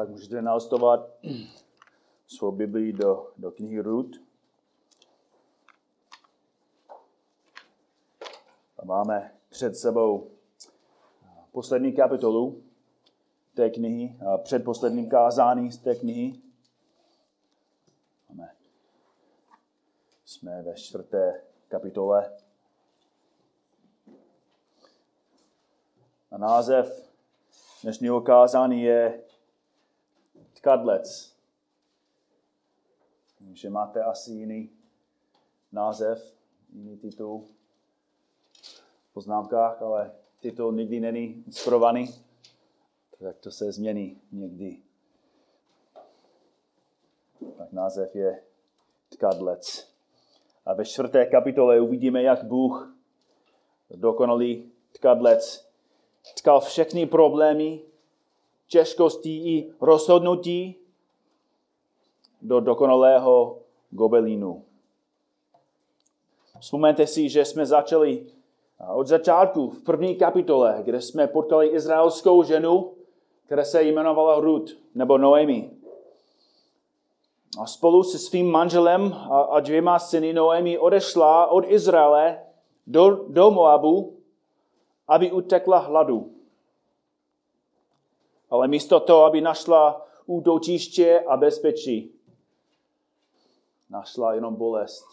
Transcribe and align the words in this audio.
tak 0.00 0.08
můžete 0.08 0.42
nalistovat 0.42 1.10
svou 2.26 2.52
Biblii 2.52 2.92
do, 2.92 3.32
do 3.36 3.50
knihy 3.50 3.80
Ruth. 3.80 4.18
A 8.78 8.84
máme 8.84 9.34
před 9.48 9.76
sebou 9.76 10.30
poslední 11.52 11.92
kapitolu 11.92 12.62
té 13.54 13.70
knihy, 13.70 14.16
a 14.26 14.38
předposledním 14.38 15.10
kázání 15.10 15.72
z 15.72 15.78
té 15.78 15.94
knihy. 15.94 16.40
Máme. 18.28 18.50
Jsme 20.24 20.62
ve 20.62 20.74
čtvrté 20.74 21.42
kapitole. 21.68 22.32
A 26.30 26.38
název 26.38 27.12
dnešního 27.82 28.20
kázání 28.20 28.82
je 28.82 29.29
Tkadlec. 30.60 31.36
Že 33.52 33.70
máte 33.70 34.02
asi 34.02 34.32
jiný 34.32 34.70
název, 35.72 36.34
jiný 36.72 36.96
titul 36.96 37.44
v 39.02 39.12
poznámkách, 39.12 39.82
ale 39.82 40.12
titul 40.40 40.72
nikdy 40.72 41.00
není 41.00 41.44
inspirovaný, 41.46 42.14
tak 43.18 43.38
to 43.38 43.50
se 43.50 43.72
změní 43.72 44.20
někdy. 44.32 44.78
Tak 47.58 47.72
název 47.72 48.14
je 48.14 48.42
Tkadlec. 49.08 49.88
A 50.66 50.74
ve 50.74 50.84
čtvrté 50.84 51.26
kapitole 51.26 51.80
uvidíme, 51.80 52.22
jak 52.22 52.44
Bůh, 52.44 52.94
dokonalý 53.90 54.72
tkadlec, 54.92 55.70
tkal 56.36 56.60
všechny 56.60 57.06
problémy, 57.06 57.80
těžkosti 58.70 59.30
i 59.30 59.72
rozhodnutí 59.80 60.76
do 62.42 62.60
dokonalého 62.60 63.58
gobelínu. 63.90 64.64
Vzpomeňte 66.60 67.06
si, 67.06 67.28
že 67.28 67.44
jsme 67.44 67.66
začali 67.66 68.26
od 68.94 69.06
začátku 69.06 69.70
v 69.70 69.82
první 69.82 70.16
kapitole, 70.16 70.82
kde 70.84 71.00
jsme 71.00 71.26
potkali 71.26 71.66
izraelskou 71.66 72.42
ženu, 72.42 72.92
která 73.46 73.64
se 73.64 73.82
jmenovala 73.82 74.40
Ruth 74.40 74.72
nebo 74.94 75.18
Noemi. 75.18 75.70
A 77.60 77.66
spolu 77.66 78.02
se 78.02 78.18
svým 78.18 78.50
manželem 78.50 79.12
a 79.50 79.60
dvěma 79.60 79.98
syny 79.98 80.32
Noemi 80.32 80.78
odešla 80.78 81.46
od 81.46 81.64
Izraele 81.68 82.38
do, 82.86 83.24
do 83.28 83.50
Moabu, 83.50 84.16
aby 85.08 85.32
utekla 85.32 85.78
hladu. 85.78 86.39
Ale 88.50 88.68
místo 88.68 89.00
toho, 89.00 89.24
aby 89.24 89.40
našla 89.40 90.06
útočiště 90.26 91.20
a 91.20 91.36
bezpečí, 91.36 92.14
našla 93.90 94.34
jenom 94.34 94.54
bolest, 94.54 95.06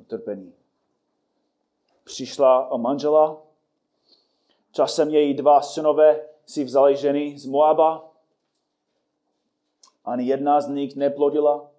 utrpení. 0.00 0.54
Přišla 2.04 2.70
o 2.70 2.78
manžela, 2.78 3.42
časem 4.72 5.10
její 5.10 5.34
dva 5.34 5.62
synové 5.62 6.28
si 6.46 6.64
vzali 6.64 6.96
ženy 6.96 7.38
z 7.38 7.46
Moaba, 7.46 8.04
ani 10.04 10.24
jedna 10.24 10.60
z 10.60 10.68
nich 10.68 10.96
neplodila. 10.96 11.70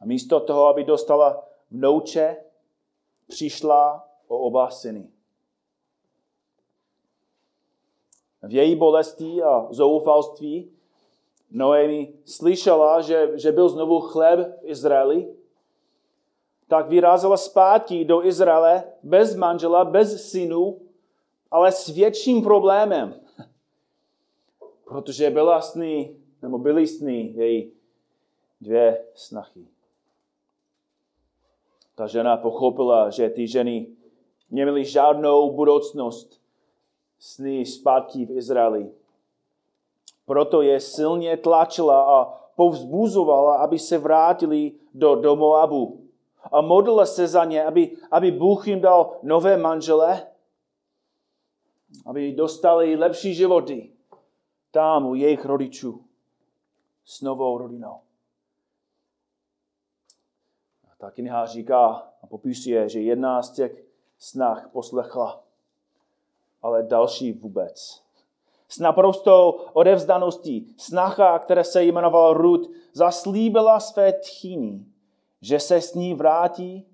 A 0.00 0.04
místo 0.04 0.40
toho, 0.40 0.66
aby 0.66 0.84
dostala 0.84 1.44
vnouče, 1.70 2.36
přišla 3.28 4.08
o 4.28 4.38
oba 4.38 4.70
syny. 4.70 5.15
V 8.46 8.52
její 8.52 8.76
bolesti 8.76 9.42
a 9.42 9.66
zoufalství 9.70 10.70
Noemi 11.50 12.12
slyšela, 12.24 13.00
že, 13.00 13.30
že 13.34 13.52
byl 13.52 13.68
znovu 13.68 14.00
chléb 14.00 14.38
v 14.38 14.58
Izraeli, 14.62 15.34
tak 16.68 16.88
vyrazila 16.88 17.36
zpátky 17.36 18.04
do 18.04 18.26
Izraele 18.26 18.84
bez 19.02 19.34
manžela, 19.34 19.84
bez 19.84 20.30
synu, 20.30 20.80
ale 21.50 21.72
s 21.72 21.88
větším 21.88 22.42
problémem. 22.42 23.20
Protože 24.84 25.30
byla 25.30 25.60
sny, 25.60 26.16
nebo 26.42 26.58
byly 26.58 26.86
sny 26.86 27.32
její 27.36 27.72
dvě 28.60 29.04
snachy. 29.14 29.66
Ta 31.94 32.06
žena 32.06 32.36
pochopila, 32.36 33.10
že 33.10 33.30
ty 33.30 33.46
ženy 33.46 33.86
neměly 34.50 34.84
žádnou 34.84 35.52
budoucnost 35.52 36.40
sny 37.18 37.66
zpátky 37.66 38.26
v 38.26 38.30
Izraeli. 38.30 38.90
Proto 40.26 40.62
je 40.62 40.80
silně 40.80 41.36
tlačila 41.36 42.20
a 42.20 42.24
povzbuzovala, 42.56 43.56
aby 43.56 43.78
se 43.78 43.98
vrátili 43.98 44.72
do, 44.94 45.14
do 45.14 45.36
Moabu. 45.36 46.02
A 46.52 46.60
modlila 46.60 47.06
se 47.06 47.28
za 47.28 47.44
ně, 47.44 47.64
aby, 47.64 47.96
aby 48.10 48.30
Bůh 48.30 48.68
jim 48.68 48.80
dal 48.80 49.18
nové 49.22 49.56
manžele, 49.56 50.26
aby 52.06 52.32
dostali 52.32 52.96
lepší 52.96 53.34
životy 53.34 53.92
tam 54.70 55.06
u 55.06 55.14
jejich 55.14 55.44
rodičů 55.44 56.04
s 57.04 57.20
novou 57.20 57.58
rodinou. 57.58 58.00
A 60.90 60.96
ta 60.98 61.10
kniha 61.10 61.46
říká 61.46 61.86
a 62.22 62.26
popisuje, 62.26 62.88
že 62.88 63.00
jedna 63.00 63.42
z 63.42 63.50
těch 63.50 63.84
snah 64.18 64.68
poslechla, 64.72 65.45
ale 66.66 66.82
další 66.82 67.32
vůbec. 67.32 68.02
S 68.68 68.78
naprostou 68.78 69.50
odevzdaností 69.72 70.74
snacha, 70.76 71.38
která 71.38 71.64
se 71.64 71.84
jmenovala 71.84 72.32
Ruth, 72.32 72.70
zaslíbila 72.92 73.80
své 73.80 74.12
tchýni, 74.12 74.84
že 75.42 75.60
se 75.60 75.80
s 75.80 75.94
ní 75.94 76.14
vrátí 76.14 76.86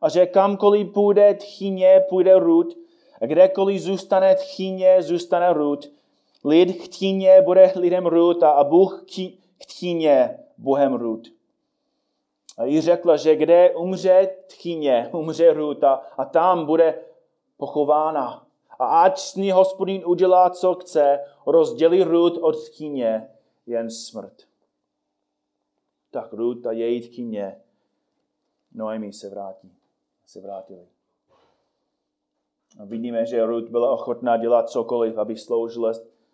a 0.00 0.08
že 0.08 0.26
kamkoliv 0.26 0.92
půjde 0.92 1.34
tchýně, 1.34 2.04
půjde 2.08 2.38
Ruth, 2.38 2.76
a 3.22 3.26
kdekoliv 3.26 3.82
zůstane 3.82 4.34
tchýně, 4.34 5.02
zůstane 5.02 5.52
Ruth. 5.52 5.88
Lid 6.44 6.82
k 6.82 6.88
tchýně 6.88 7.42
bude 7.42 7.72
lidem 7.76 8.06
Ruth 8.06 8.42
a 8.42 8.64
Bůh 8.64 9.04
k 9.60 9.66
tchýně 9.66 10.38
Bohem 10.58 10.94
Ruth. 10.94 11.28
A 12.58 12.64
jí 12.64 12.80
řekla, 12.80 13.16
že 13.16 13.36
kde 13.36 13.70
umře 13.70 14.30
tchýně, 14.46 15.08
umře 15.12 15.52
Ruth 15.52 15.84
a, 15.84 16.02
a 16.16 16.24
tam 16.24 16.66
bude 16.66 16.94
pochována. 17.56 18.43
A 18.84 19.02
ať 19.02 19.18
s 19.18 19.34
ní 19.34 19.50
hospodin 19.50 20.02
udělá, 20.06 20.50
co 20.50 20.74
chce, 20.74 21.20
rozdělí 21.46 22.04
Ruth 22.04 22.38
od 22.42 22.68
tchýně 22.68 23.30
jen 23.66 23.90
smrt. 23.90 24.42
Tak 26.10 26.32
Ruth 26.32 26.66
a 26.66 26.72
její 26.72 27.00
tchýně 27.00 27.60
Noemi 28.74 29.12
se 29.12 29.30
vrátí. 29.30 29.72
Se 30.26 30.40
vrátili. 30.40 30.86
A 32.80 32.84
vidíme, 32.84 33.26
že 33.26 33.46
Ruth 33.46 33.70
byla 33.70 33.90
ochotná 33.90 34.36
dělat 34.36 34.70
cokoliv, 34.70 35.18
aby 35.18 35.36
sloužila 35.36 35.92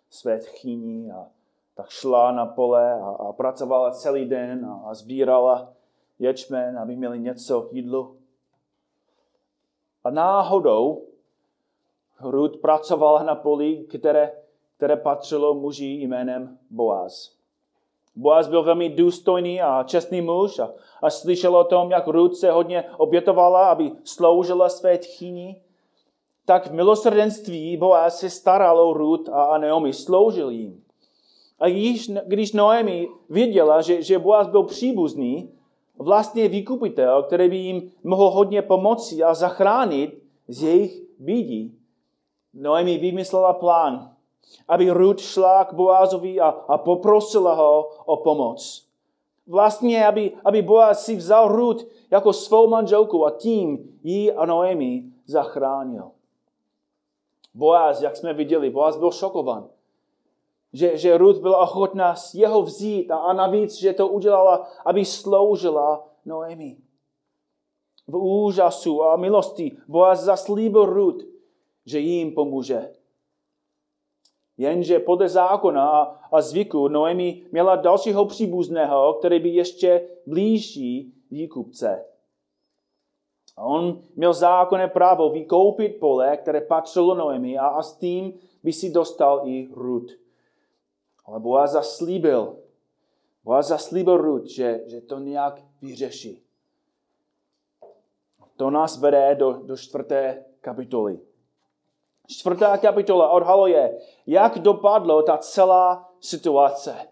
své 0.09 0.39
tchýni 0.39 1.11
a 1.11 1.27
tak 1.75 1.89
šla 1.89 2.31
na 2.31 2.45
pole 2.45 2.93
a, 2.93 3.05
a 3.05 3.33
pracovala 3.33 3.91
celý 3.91 4.25
den 4.25 4.65
a, 4.65 4.89
a 4.89 4.93
sbírala 4.93 5.73
ječmen, 6.19 6.79
aby 6.79 6.95
měli 6.95 7.19
něco 7.19 7.61
k 7.61 7.73
jídlu. 7.73 8.17
A 10.03 10.09
náhodou 10.09 11.07
Ruth 12.23 12.57
pracovala 12.57 13.23
na 13.23 13.35
poli, 13.35 13.85
které, 13.89 14.31
které 14.77 14.95
patřilo 14.95 15.53
muži 15.53 15.85
jménem 15.85 16.57
Boaz. 16.69 17.31
Boaz 18.15 18.47
byl 18.47 18.63
velmi 18.63 18.89
důstojný 18.89 19.61
a 19.61 19.83
čestný 19.83 20.21
muž 20.21 20.59
a, 20.59 20.71
a 21.01 21.09
slyšel 21.09 21.55
o 21.55 21.63
tom, 21.63 21.91
jak 21.91 22.07
Ruth 22.07 22.35
se 22.35 22.51
hodně 22.51 22.83
obětovala, 22.97 23.67
aby 23.67 23.91
sloužila 24.03 24.69
své 24.69 24.97
tchýni. 24.97 25.61
Tak 26.45 26.67
v 26.67 26.73
milosrdenství 26.73 27.77
Boaz 27.77 28.19
se 28.19 28.29
staral 28.29 28.79
o 28.79 28.93
Ruth 28.93 29.29
a, 29.29 29.43
a 29.43 29.57
Naomi, 29.57 29.93
sloužil 29.93 30.49
jim. 30.49 30.83
A 31.59 31.69
když, 31.69 32.11
když 32.25 32.53
Noemi 32.53 33.07
viděla, 33.29 33.81
že, 33.81 34.01
že 34.01 34.19
Boaz 34.19 34.47
byl 34.47 34.63
příbuzný, 34.63 35.49
vlastně 35.97 36.47
vykupitel, 36.47 37.23
který 37.23 37.49
by 37.49 37.57
jim 37.57 37.91
mohl 38.03 38.29
hodně 38.29 38.61
pomoci 38.61 39.23
a 39.23 39.33
zachránit 39.33 40.23
z 40.47 40.63
jejich 40.63 41.01
bídí, 41.19 41.77
Noemi 42.53 42.97
vymyslela 42.97 43.53
plán, 43.53 44.15
aby 44.67 44.91
Ruth 44.91 45.19
šla 45.19 45.65
k 45.65 45.73
Boazovi 45.73 46.39
a, 46.39 46.49
a 46.49 46.77
poprosila 46.77 47.53
ho 47.53 47.89
o 48.05 48.17
pomoc. 48.17 48.85
Vlastně, 49.47 50.07
aby, 50.07 50.31
aby 50.45 50.61
Boaz 50.61 51.05
si 51.05 51.15
vzal 51.15 51.47
Ruth 51.47 51.85
jako 52.11 52.33
svou 52.33 52.67
manželku 52.67 53.25
a 53.25 53.31
tím 53.31 53.99
ji 54.03 54.33
a 54.33 54.45
Noemi 54.45 55.03
zachránil. 55.25 56.11
Boaz, 57.53 58.01
jak 58.01 58.17
jsme 58.17 58.33
viděli, 58.33 58.69
Boaz 58.69 58.97
byl 58.97 59.11
šokovan, 59.11 59.69
že, 60.73 60.97
že 60.97 61.17
Ruth 61.17 61.39
byla 61.39 61.57
ochotná 61.57 62.15
z 62.15 62.35
jeho 62.35 62.61
vzít 62.61 63.11
a, 63.11 63.17
a 63.17 63.33
navíc, 63.33 63.75
že 63.75 63.93
to 63.93 64.07
udělala, 64.07 64.67
aby 64.85 65.05
sloužila 65.05 66.07
Noemi. 66.25 66.77
V 68.07 68.15
úžasu 68.15 69.03
a 69.03 69.15
milosti 69.15 69.77
Boaz 69.87 70.19
zaslíbil 70.19 70.85
Ruth, 70.85 71.30
že 71.85 71.99
jim 71.99 72.33
pomůže. 72.33 72.91
Jenže 74.57 74.99
podle 74.99 75.29
zákona 75.29 76.01
a 76.31 76.41
zvyku 76.41 76.87
Noemi 76.87 77.43
měla 77.51 77.75
dalšího 77.75 78.25
příbuzného, 78.25 79.13
který 79.13 79.39
by 79.39 79.49
ještě 79.49 80.07
blížší 80.27 81.13
výkupce. 81.31 82.05
A 83.57 83.63
on 83.63 84.01
měl 84.15 84.33
zákonné 84.33 84.87
právo 84.87 85.29
vykoupit 85.29 85.99
pole, 85.99 86.37
které 86.37 86.61
patřilo 86.61 87.15
Noemi 87.15 87.57
a, 87.57 87.67
a 87.67 87.83
s 87.83 87.97
tím 87.97 88.33
by 88.63 88.73
si 88.73 88.91
dostal 88.91 89.41
i 89.45 89.69
Rud. 89.73 90.11
Ale 91.25 91.39
Boaz 91.39 91.71
zaslíbil, 91.71 92.57
Boaz 93.43 93.67
zaslíbil 93.67 94.17
Rud, 94.17 94.45
že, 94.45 94.83
že 94.87 95.01
to 95.01 95.19
nějak 95.19 95.61
vyřeší. 95.81 96.43
To 98.55 98.69
nás 98.69 98.99
vede 98.99 99.35
do, 99.35 99.53
do 99.53 99.77
čtvrté 99.77 100.45
kapitoly. 100.61 101.19
Čtvrtá 102.31 102.77
kapitola 102.77 103.29
odhaluje, 103.29 103.99
jak 104.27 104.59
dopadlo 104.59 105.23
ta 105.23 105.37
celá 105.37 106.13
situace. 106.19 107.07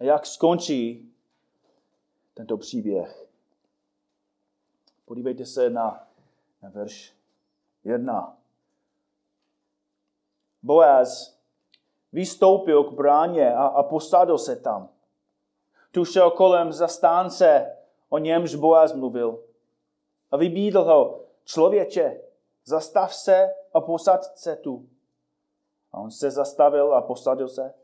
Jak 0.00 0.26
skončí 0.26 1.12
tento 2.34 2.56
příběh. 2.56 3.26
Podívejte 5.04 5.46
se 5.46 5.70
na, 5.70 6.08
na 6.62 6.70
verš 6.70 7.14
1. 7.84 8.36
Boaz 10.62 11.38
vystoupil 12.12 12.84
k 12.84 12.92
bráně 12.92 13.54
a, 13.54 13.66
a 13.66 13.82
posadil 13.82 14.38
se 14.38 14.56
tam. 14.56 14.88
Tu 15.90 16.04
šel 16.04 16.30
kolem 16.30 16.72
zastánce, 16.72 17.76
o 18.08 18.18
němž 18.18 18.54
Boaz 18.54 18.94
mluvil. 18.94 19.44
A 20.30 20.36
vybídl 20.36 20.82
ho, 20.82 21.20
člověče, 21.44 22.31
zastav 22.64 23.14
se 23.14 23.50
a 23.74 23.80
posad 23.80 24.38
se 24.38 24.56
tu. 24.56 24.86
A 25.92 25.98
on 25.98 26.10
se 26.10 26.30
zastavil 26.30 26.94
a 26.94 27.00
posadil 27.00 27.48
se. 27.48 27.74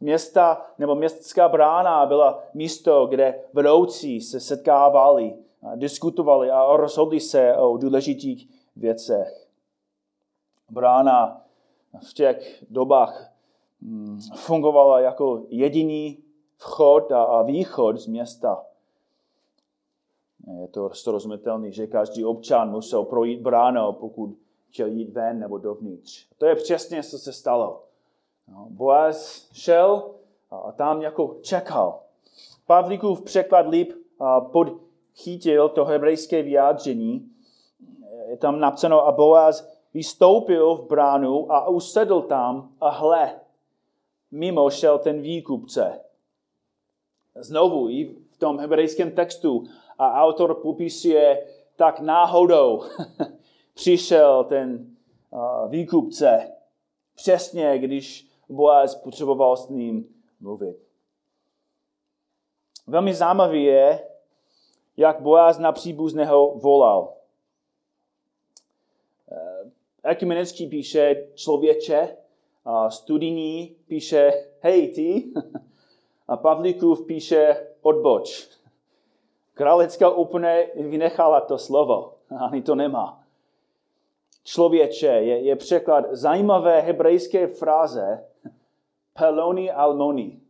Města 0.00 0.66
nebo 0.78 0.94
městská 0.94 1.48
brána 1.48 2.06
byla 2.06 2.42
místo, 2.54 3.06
kde 3.06 3.40
vedoucí 3.52 4.20
se 4.20 4.40
setkávali, 4.40 5.34
a 5.62 5.76
diskutovali 5.76 6.50
a 6.50 6.76
rozhodli 6.76 7.20
se 7.20 7.56
o 7.56 7.76
důležitých 7.76 8.48
věcech. 8.76 9.48
Brána 10.70 11.40
v 12.08 12.14
těch 12.14 12.64
dobách 12.70 13.32
mm, 13.80 14.20
fungovala 14.36 15.00
jako 15.00 15.42
jediný 15.48 16.18
vchod 16.56 17.12
a 17.12 17.42
východ 17.42 17.96
z 17.96 18.06
města. 18.06 18.64
Je 20.60 20.68
to 20.68 20.90
srozumitelné, 20.90 21.70
že 21.70 21.86
každý 21.86 22.24
občan 22.24 22.70
musel 22.70 23.04
projít 23.04 23.40
bránou, 23.40 23.92
pokud 23.92 24.36
chtěl 24.68 24.86
jít 24.86 25.10
ven 25.10 25.38
nebo 25.38 25.58
dovnitř. 25.58 26.26
To 26.38 26.46
je 26.46 26.54
přesně, 26.54 27.02
co 27.02 27.18
se 27.18 27.32
stalo. 27.32 27.82
No, 28.48 28.66
Boaz 28.70 29.48
šel 29.52 30.10
a 30.50 30.72
tam 30.72 31.02
jako 31.02 31.36
čekal. 31.42 32.00
Pavlíkův 32.66 33.22
překlad 33.22 33.68
líp 33.68 33.92
podchytil 34.52 35.68
to 35.68 35.84
hebrejské 35.84 36.42
vyjádření. 36.42 37.30
Je 38.28 38.36
tam 38.36 38.60
napsáno, 38.60 39.06
a 39.06 39.12
Boaz 39.12 39.72
vystoupil 39.94 40.74
v 40.74 40.86
bránu 40.86 41.52
a 41.52 41.68
usedl 41.68 42.22
tam 42.22 42.72
a 42.80 42.90
hle, 42.90 43.40
mimo 44.30 44.70
šel 44.70 44.98
ten 44.98 45.20
výkupce. 45.20 46.00
Znovu 47.34 47.88
i 47.88 48.16
v 48.30 48.36
tom 48.36 48.58
hebrejském 48.58 49.10
textu 49.10 49.64
a 50.02 50.22
autor 50.22 50.54
popisuje 50.54 51.46
tak 51.76 52.00
náhodou 52.00 52.82
přišel 53.74 54.44
ten 54.44 54.86
výkupce 55.68 56.52
přesně, 57.14 57.78
když 57.78 58.28
Boaz 58.48 58.94
potřeboval 58.94 59.56
s 59.56 59.68
ním 59.68 60.04
mluvit. 60.40 60.76
Velmi 62.86 63.14
zajímavé 63.14 63.58
je, 63.58 64.08
jak 64.96 65.20
Boaz 65.20 65.58
na 65.58 65.72
příbuzného 65.72 66.58
volal. 66.58 67.14
Eh, 69.32 69.70
ekumenický 70.02 70.66
píše 70.66 71.28
člověče, 71.34 72.16
studijní 72.88 73.76
píše 73.86 74.32
hej 74.60 74.88
ty, 74.88 75.32
a 76.28 76.36
Pavlíkův 76.36 77.06
píše 77.06 77.66
odboč. 77.82 78.48
Králická 79.54 80.10
úplně 80.10 80.68
vynechala 80.74 81.40
to 81.40 81.58
slovo, 81.58 82.14
ani 82.50 82.62
to 82.62 82.74
nemá. 82.74 83.22
Člověče 84.44 85.06
je, 85.06 85.40
je 85.40 85.56
překlad 85.56 86.04
zajímavé 86.10 86.80
hebrejské 86.80 87.46
fráze 87.46 88.24
Peloni 89.18 89.70
Almoni. 89.70 90.40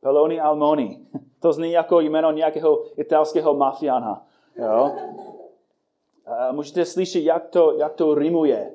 Peloni 0.00 0.40
Almoni. 0.40 1.06
To 1.40 1.52
zní 1.52 1.72
jako 1.72 2.00
jméno 2.00 2.32
nějakého 2.32 2.84
italského 3.00 3.54
mafiána. 3.54 4.26
Jo? 4.56 4.92
A 6.26 6.52
můžete 6.52 6.84
slyšet, 6.84 7.20
jak 7.20 7.48
to, 7.48 7.72
jak 7.72 7.94
to 7.94 8.14
rimuje. 8.14 8.72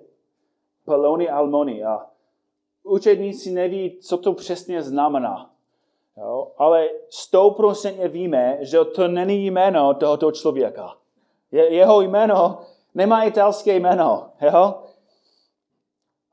Peloni 0.85 1.29
Almoni. 1.29 1.83
A 1.83 2.05
učedníci 2.83 3.51
neví, 3.51 3.97
co 4.01 4.17
to 4.17 4.33
přesně 4.33 4.81
znamená. 4.81 5.52
Jo? 6.17 6.51
Ale 6.57 6.89
stouprocentně 7.09 8.07
víme, 8.07 8.57
že 8.61 8.85
to 8.85 9.07
není 9.07 9.45
jméno 9.45 9.93
tohoto 9.93 10.31
člověka. 10.31 10.97
Je, 11.51 11.73
jeho 11.73 12.01
jméno 12.01 12.57
nemá 12.95 13.23
italské 13.23 13.75
jméno. 13.75 14.29
Jo? 14.41 14.75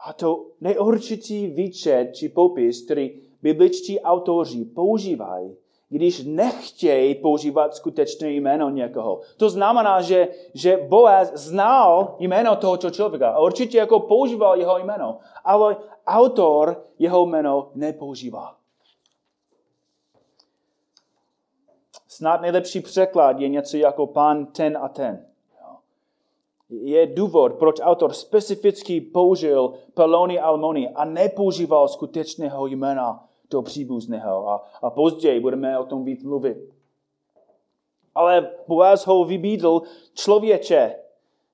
A 0.06 0.12
to 0.12 0.46
neurčitý 0.60 1.46
výčet 1.46 2.14
či 2.14 2.28
popis, 2.28 2.84
který 2.84 3.20
bibličtí 3.42 4.00
autoři 4.00 4.64
používají, 4.64 5.56
když 5.88 6.24
nechtějí 6.24 7.14
používat 7.14 7.74
skutečné 7.74 8.30
jméno 8.30 8.70
někoho. 8.70 9.20
To 9.36 9.50
znamená, 9.50 10.00
že, 10.00 10.28
že 10.54 10.76
Boaz 10.76 11.32
znal 11.34 12.16
jméno 12.18 12.56
tohoto 12.56 12.90
člověka 12.90 13.30
a 13.30 13.40
určitě 13.40 13.78
jako 13.78 14.00
používal 14.00 14.58
jeho 14.58 14.78
jméno, 14.78 15.18
ale 15.44 15.76
autor 16.06 16.84
jeho 16.98 17.26
jméno 17.26 17.70
nepoužívá. 17.74 18.59
Snad 22.20 22.40
nejlepší 22.40 22.80
překlad 22.80 23.40
je 23.40 23.48
něco 23.48 23.76
jako 23.76 24.06
pán 24.06 24.46
ten 24.46 24.78
a 24.80 24.88
ten. 24.88 25.26
Je 26.70 27.06
důvod, 27.06 27.54
proč 27.54 27.80
autor 27.80 28.12
specificky 28.12 29.00
použil 29.00 29.74
Peloni 29.94 30.40
Almoni 30.40 30.88
a 30.88 31.04
nepoužíval 31.04 31.88
skutečného 31.88 32.66
jména 32.66 33.24
toho 33.48 33.62
příbuzného. 33.62 34.48
A, 34.48 34.64
a 34.82 34.90
později 34.90 35.40
budeme 35.40 35.78
o 35.78 35.84
tom 35.84 36.04
víc 36.04 36.24
mluvit. 36.24 36.58
Ale 38.14 38.50
Boaz 38.66 39.06
ho 39.06 39.24
vybídl 39.24 39.82
člověče, 40.14 40.96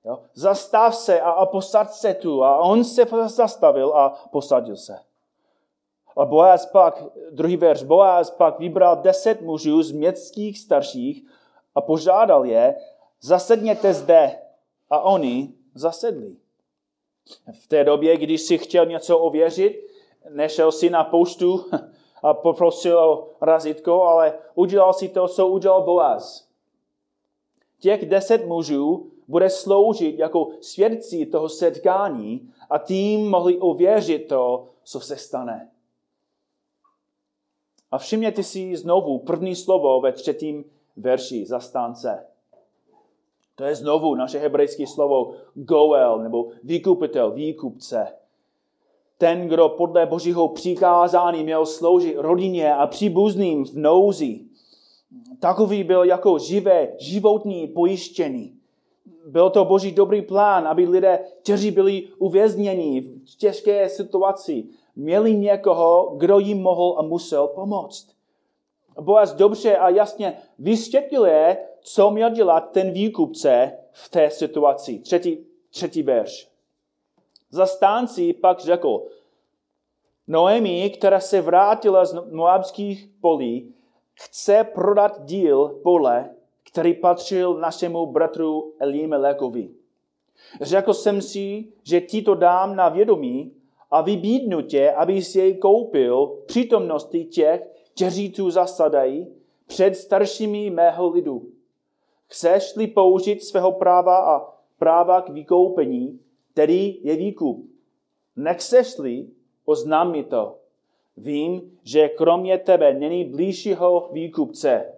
jo, 0.05 0.19
zastav 0.33 0.95
se 0.95 1.21
a, 1.21 1.29
a 1.29 1.45
posad 1.45 1.93
se 1.93 2.13
tu. 2.13 2.43
A 2.43 2.57
on 2.57 2.83
se 2.83 3.05
zastavil 3.25 3.93
a 3.95 4.09
posadil 4.31 4.75
se. 4.75 5.06
A 6.17 6.25
Boaz 6.25 6.65
pak, 6.65 7.03
druhý 7.31 7.57
verš, 7.57 7.83
Boaz 7.83 8.29
pak 8.29 8.59
vybral 8.59 8.95
deset 8.95 9.41
mužů 9.41 9.83
z 9.83 9.91
městských 9.91 10.59
starších 10.59 11.25
a 11.75 11.81
požádal 11.81 12.45
je, 12.45 12.75
zasedněte 13.21 13.93
zde. 13.93 14.39
A 14.89 14.99
oni 14.99 15.53
zasedli. 15.75 16.35
V 17.61 17.67
té 17.67 17.83
době, 17.83 18.17
když 18.17 18.41
si 18.41 18.57
chtěl 18.57 18.85
něco 18.85 19.19
ověřit, 19.19 19.87
nešel 20.29 20.71
si 20.71 20.89
na 20.89 21.03
poštu 21.03 21.65
a 22.23 22.33
poprosil 22.33 22.99
o 22.99 23.29
razítko, 23.41 24.03
ale 24.03 24.33
udělal 24.55 24.93
si 24.93 25.09
to, 25.09 25.27
co 25.27 25.47
udělal 25.47 25.81
Boaz. 25.81 26.47
Těch 27.79 28.09
deset 28.09 28.45
mužů 28.45 29.11
bude 29.27 29.49
sloužit 29.49 30.19
jako 30.19 30.47
svědci 30.61 31.25
toho 31.25 31.49
setkání 31.49 32.53
a 32.69 32.77
tím 32.77 33.29
mohli 33.29 33.57
ověřit 33.57 34.27
to, 34.27 34.67
co 34.83 34.99
se 34.99 35.17
stane. 35.17 35.71
A 37.91 37.97
všimněte 37.97 38.43
si 38.43 38.77
znovu 38.77 39.19
první 39.19 39.55
slovo 39.55 40.01
ve 40.01 40.11
třetím 40.11 40.65
verši 40.97 41.45
zastánce. 41.45 42.25
To 43.55 43.63
je 43.63 43.75
znovu 43.75 44.15
naše 44.15 44.39
hebrejské 44.39 44.87
slovo 44.87 45.33
goel, 45.55 46.19
nebo 46.23 46.47
výkupitel, 46.63 47.31
výkupce. 47.31 48.07
Ten, 49.17 49.47
kdo 49.47 49.69
podle 49.69 50.05
božího 50.05 50.47
přikázání 50.47 51.43
měl 51.43 51.65
sloužit 51.65 52.15
rodině 52.17 52.75
a 52.75 52.87
příbuzným 52.87 53.65
v 53.65 53.73
nouzi. 53.73 54.39
Takový 55.39 55.83
byl 55.83 56.03
jako 56.03 56.39
živé, 56.39 56.93
životní 56.97 57.67
pojištění. 57.67 58.53
Byl 59.27 59.49
to 59.49 59.65
boží 59.65 59.91
dobrý 59.91 60.21
plán, 60.21 60.67
aby 60.67 60.87
lidé, 60.87 61.19
kteří 61.43 61.71
byli 61.71 62.07
uvězněni 62.17 63.01
v 63.01 63.35
těžké 63.37 63.89
situaci, 63.89 64.65
měli 64.97 65.35
někoho, 65.35 66.15
kdo 66.17 66.39
jim 66.39 66.61
mohl 66.61 66.95
a 66.99 67.01
musel 67.01 67.47
pomoct. 67.47 68.07
Boaz 69.01 69.33
dobře 69.33 69.77
a 69.77 69.89
jasně 69.89 70.37
vysvětluje, 70.59 71.57
co 71.81 72.11
měl 72.11 72.29
dělat 72.29 72.71
ten 72.71 72.91
výkupce 72.91 73.77
v 73.91 74.09
té 74.09 74.29
situaci. 74.29 74.99
Třetí, 74.99 75.45
třetí 75.69 76.03
verš. 76.03 76.49
Zastánci 77.49 78.33
pak 78.33 78.59
řekl, 78.59 79.03
Noemi, 80.27 80.89
která 80.89 81.19
se 81.19 81.41
vrátila 81.41 82.05
z 82.05 82.31
moabských 82.31 83.09
polí, 83.21 83.73
chce 84.13 84.63
prodat 84.63 85.25
díl 85.25 85.79
pole, 85.83 86.29
který 86.63 86.93
patřil 86.93 87.53
našemu 87.53 88.05
bratru 88.05 88.73
Elimelekovi. 88.79 89.69
Řekl 90.61 90.93
jsem 90.93 91.21
si, 91.21 91.65
že 91.83 92.01
ti 92.01 92.21
to 92.21 92.35
dám 92.35 92.75
na 92.75 92.89
vědomí 92.89 93.56
a 93.91 94.01
vybídnu 94.01 94.61
tě, 94.61 94.91
abys 94.91 95.35
jej 95.35 95.57
koupil 95.57 96.27
přítomnosti 96.45 97.25
těch, 97.25 97.61
kteří 97.95 98.31
tu 98.31 98.49
zasadají, 98.49 99.27
před 99.67 99.95
staršími 99.95 100.69
mého 100.69 101.09
lidu. 101.09 101.49
Chceš-li 102.27 102.87
použít 102.87 103.43
svého 103.43 103.71
práva 103.71 104.35
a 104.35 104.53
práva 104.79 105.21
k 105.21 105.29
vykoupení, 105.29 106.19
tedy 106.53 106.97
je 107.01 107.15
výkup. 107.15 107.65
Nechceš-li, 108.35 109.27
oznám 109.65 110.11
mi 110.11 110.23
to. 110.23 110.59
Vím, 111.17 111.79
že 111.83 112.09
kromě 112.09 112.57
tebe 112.57 112.93
není 112.93 113.25
blížšího 113.25 114.09
výkupce. 114.11 114.93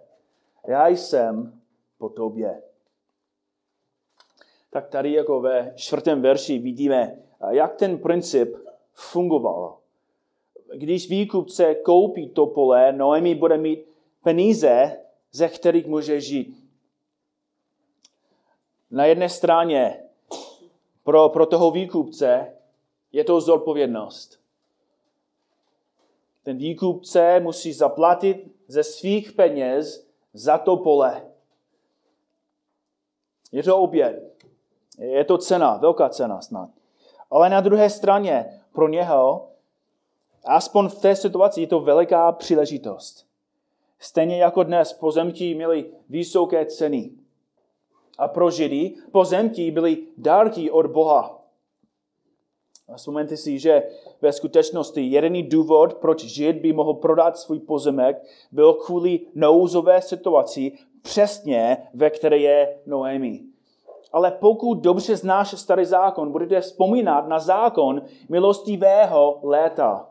Já 0.66 0.88
jsem 0.88 1.60
po 1.98 2.08
tobě. 2.08 2.62
Tak 4.70 4.88
tady 4.88 5.12
jako 5.12 5.40
ve 5.40 5.72
čtvrtém 5.76 6.22
verši 6.22 6.58
vidíme, 6.58 7.18
jak 7.50 7.76
ten 7.76 7.98
princip 7.98 8.56
fungoval. 9.00 9.76
Když 10.74 11.10
výkupce 11.10 11.74
koupí 11.74 12.28
to 12.28 12.46
pole, 12.46 12.92
Noemi 12.92 13.34
bude 13.34 13.58
mít 13.58 13.86
peníze, 14.22 15.00
ze 15.32 15.48
kterých 15.48 15.86
může 15.86 16.20
žít. 16.20 16.64
Na 18.90 19.04
jedné 19.04 19.28
straně 19.28 20.02
pro, 21.04 21.28
pro 21.28 21.46
toho 21.46 21.70
výkupce 21.70 22.56
je 23.12 23.24
to 23.24 23.40
zodpovědnost. 23.40 24.40
Ten 26.42 26.56
výkupce 26.56 27.40
musí 27.40 27.72
zaplatit 27.72 28.52
ze 28.68 28.84
svých 28.84 29.32
peněz 29.32 30.06
za 30.34 30.58
to 30.58 30.76
pole. 30.76 31.26
Je 33.52 33.62
to 33.62 33.78
oběd. 33.78 34.46
Je 34.98 35.24
to 35.24 35.38
cena, 35.38 35.76
velká 35.76 36.08
cena 36.08 36.40
snad. 36.40 36.70
Ale 37.30 37.50
na 37.50 37.60
druhé 37.60 37.90
straně 37.90 38.59
pro 38.72 38.88
něho, 38.88 39.48
aspoň 40.44 40.88
v 40.88 41.00
té 41.00 41.16
situaci, 41.16 41.60
je 41.60 41.66
to 41.66 41.80
veliká 41.80 42.32
příležitost. 42.32 43.26
Stejně 43.98 44.42
jako 44.42 44.62
dnes 44.62 44.92
pozemtí 44.92 45.54
měli 45.54 45.86
vysoké 46.08 46.66
ceny. 46.66 47.10
A 48.18 48.28
pro 48.28 48.50
Židy 48.50 48.94
pozemtí 49.12 49.70
byly 49.70 49.98
dárky 50.16 50.70
od 50.70 50.86
Boha. 50.86 51.40
A 52.88 52.96
vzpomeňte 52.96 53.36
si, 53.36 53.58
že 53.58 53.82
ve 54.20 54.32
skutečnosti 54.32 55.00
jediný 55.00 55.42
důvod, 55.42 55.94
proč 55.94 56.24
Žid 56.24 56.56
by 56.56 56.72
mohl 56.72 56.94
prodat 56.94 57.38
svůj 57.38 57.60
pozemek, 57.60 58.22
byl 58.52 58.74
kvůli 58.74 59.20
nouzové 59.34 60.02
situaci 60.02 60.72
přesně, 61.02 61.88
ve 61.94 62.10
které 62.10 62.38
je 62.38 62.78
Noemi. 62.86 63.49
Ale 64.12 64.30
pokud 64.30 64.74
dobře 64.74 65.16
znáš 65.16 65.50
starý 65.50 65.84
zákon, 65.84 66.32
budete 66.32 66.60
vzpomínat 66.60 67.28
na 67.28 67.38
zákon 67.38 68.02
milostivého 68.28 69.40
léta. 69.42 70.08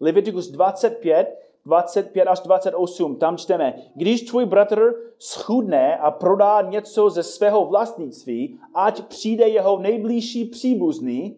Leviticus 0.00 0.50
25, 0.50 1.38
25 1.66 2.24
až 2.24 2.40
28, 2.40 3.16
tam 3.16 3.36
čteme, 3.36 3.74
když 3.94 4.22
tvůj 4.22 4.46
bratr 4.46 4.94
schudne 5.18 5.96
a 5.96 6.10
prodá 6.10 6.62
něco 6.62 7.10
ze 7.10 7.22
svého 7.22 7.66
vlastnictví, 7.66 8.58
ať 8.74 9.00
přijde 9.04 9.48
jeho 9.48 9.78
nejbližší 9.78 10.44
příbuzný, 10.44 11.36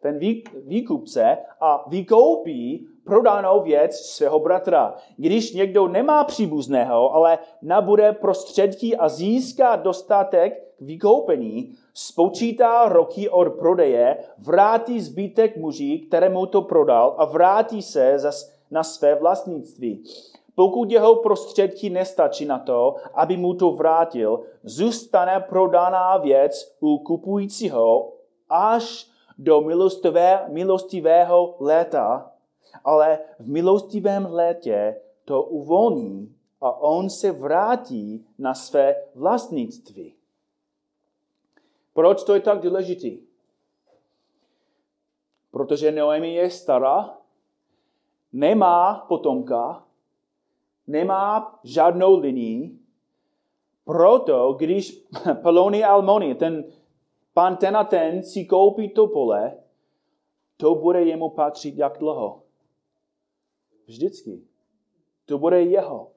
ten 0.00 0.18
výkupce, 0.66 1.38
a 1.60 1.84
vykoupí 1.88 2.88
prodanou 3.04 3.62
věc 3.62 3.96
svého 3.96 4.40
bratra. 4.40 4.94
Když 5.16 5.52
někdo 5.52 5.88
nemá 5.88 6.24
příbuzného, 6.24 7.14
ale 7.14 7.38
nabude 7.62 8.12
prostředky 8.12 8.96
a 8.96 9.08
získá 9.08 9.76
dostatek 9.76 10.71
vykoupení, 10.84 11.72
spočítá 11.94 12.88
roky 12.88 13.28
od 13.28 13.48
prodeje, 13.48 14.16
vrátí 14.38 15.00
zbytek 15.00 15.56
muži, 15.56 15.98
kterému 15.98 16.46
to 16.46 16.62
prodal 16.62 17.14
a 17.18 17.24
vrátí 17.24 17.82
se 17.82 18.18
zase 18.18 18.52
na 18.70 18.82
své 18.82 19.14
vlastnictví. 19.14 20.04
Pokud 20.54 20.90
jeho 20.90 21.14
prostředky 21.14 21.90
nestačí 21.90 22.44
na 22.44 22.58
to, 22.58 22.94
aby 23.14 23.36
mu 23.36 23.54
to 23.54 23.70
vrátil, 23.70 24.40
zůstane 24.62 25.40
prodaná 25.48 26.16
věc 26.16 26.76
u 26.80 26.98
kupujícího 26.98 28.12
až 28.48 29.08
do 29.38 29.60
milostivé, 29.60 30.44
milostivého 30.48 31.56
léta, 31.60 32.32
ale 32.84 33.18
v 33.38 33.48
milostivém 33.48 34.26
létě 34.30 34.96
to 35.24 35.42
uvolní 35.42 36.34
a 36.60 36.80
on 36.80 37.10
se 37.10 37.32
vrátí 37.32 38.26
na 38.38 38.54
své 38.54 38.96
vlastnictví. 39.14 40.14
Proč 41.92 42.24
to 42.24 42.34
je 42.34 42.40
tak 42.40 42.60
důležitý? 42.60 43.20
Protože 45.50 45.92
Noemi 45.92 46.34
je 46.34 46.50
stará 46.50 47.22
nemá 48.32 48.94
potomka, 49.08 49.84
nemá 50.86 51.58
žádnou 51.64 52.20
linii, 52.20 52.78
proto 53.84 54.52
když 54.52 55.06
Peloni 55.42 55.84
Almoni, 55.84 56.34
ten 56.34 56.64
pan 57.34 57.56
ten 57.56 57.76
a 57.76 57.84
ten 57.84 58.22
si 58.22 58.44
koupí 58.44 58.88
to 58.88 59.06
pole, 59.06 59.58
to 60.56 60.74
bude 60.74 61.02
jemu 61.02 61.30
patřit 61.30 61.78
jak 61.78 61.98
dlouho? 61.98 62.42
Vždycky. 63.86 64.42
To 65.26 65.38
bude 65.38 65.62
jeho. 65.62 66.10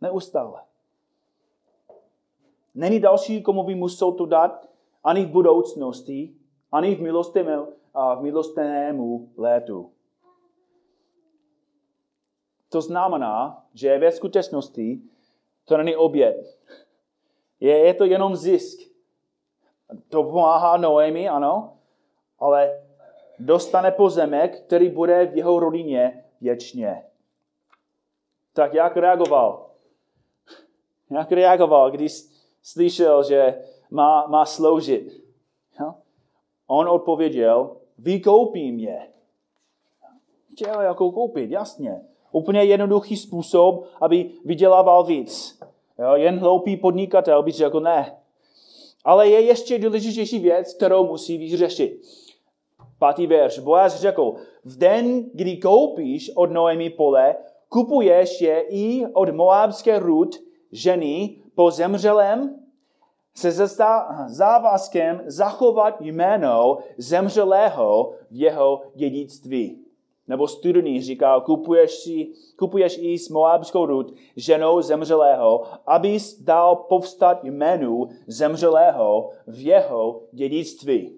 Neustále. 0.00 0.62
Není 2.74 3.00
další, 3.00 3.42
komu 3.42 3.62
by 3.62 3.74
musel 3.74 4.12
to 4.12 4.26
dát 4.26 4.68
ani 5.06 5.24
v 5.24 5.30
budoucnosti, 5.30 6.34
ani 6.72 6.94
v 6.94 7.00
milostnému 8.20 9.32
létu. 9.36 9.92
To 12.68 12.80
znamená, 12.80 13.64
že 13.74 13.98
ve 13.98 14.12
skutečnosti 14.12 15.00
to 15.64 15.76
není 15.76 15.96
oběd. 15.96 16.58
Je, 17.60 17.78
je 17.78 17.94
to 17.94 18.04
jenom 18.04 18.36
zisk. 18.36 18.80
To 20.08 20.22
pomáhá 20.22 20.76
Noemi, 20.76 21.28
ano, 21.28 21.78
ale 22.38 22.82
dostane 23.38 23.90
pozemek, 23.90 24.60
který 24.66 24.88
bude 24.88 25.26
v 25.26 25.36
jeho 25.36 25.60
rodině 25.60 26.24
věčně. 26.40 27.04
Tak 28.52 28.74
jak 28.74 28.96
reagoval? 28.96 29.70
Jak 31.10 31.32
reagoval, 31.32 31.90
když 31.90 32.12
slyšel, 32.62 33.22
že 33.22 33.62
má, 33.90 34.26
má 34.26 34.46
sloužit? 34.46 35.26
On 36.66 36.88
odpověděl, 36.88 37.76
vykoupí 37.98 38.72
mě. 38.72 39.08
Chtěl 40.52 40.80
jako 40.80 41.12
koupit, 41.12 41.50
jasně. 41.50 42.00
Úplně 42.32 42.64
jednoduchý 42.64 43.16
způsob, 43.16 43.84
aby 44.00 44.30
vydělával 44.44 45.04
víc. 45.04 45.60
Jo, 45.98 46.12
jen 46.14 46.38
hloupý 46.38 46.76
podnikatel 46.76 47.42
by 47.42 47.52
řekl 47.52 47.80
ne. 47.80 48.16
Ale 49.04 49.28
je 49.28 49.40
ještě 49.40 49.78
důležitější 49.78 50.38
věc, 50.38 50.74
kterou 50.74 51.06
musí 51.06 51.38
vyřešit. 51.38 52.02
Pátý 52.98 53.26
verš. 53.26 53.58
Boaz 53.58 54.00
řekl, 54.00 54.34
v 54.64 54.78
den, 54.78 55.24
kdy 55.34 55.56
koupíš 55.56 56.30
od 56.34 56.50
Noemi 56.50 56.90
pole, 56.90 57.36
kupuješ 57.68 58.40
je 58.40 58.60
i 58.60 59.06
od 59.06 59.34
moábské 59.34 59.98
Rud, 59.98 60.36
ženy, 60.72 61.36
po 61.54 61.70
zemřelém, 61.70 62.65
se 63.36 63.52
závazkem 64.26 65.22
zachovat 65.26 66.00
jméno 66.00 66.78
zemřelého 66.98 68.12
v 68.30 68.40
jeho 68.40 68.82
dědictví. 68.94 69.82
Nebo 70.28 70.48
studení 70.48 71.02
říká, 71.02 71.40
kupuješ, 71.40 71.90
si, 71.90 72.28
kupuješ 72.58 72.98
i 73.00 73.18
s 73.18 73.28
Moabskou 73.28 73.86
Rud, 73.86 74.14
ženou 74.36 74.82
zemřelého, 74.82 75.62
abys 75.86 76.40
dal 76.40 76.76
povstat 76.76 77.44
jménu 77.44 78.08
zemřelého 78.26 79.30
v 79.46 79.66
jeho 79.66 80.22
dědictví. 80.32 81.16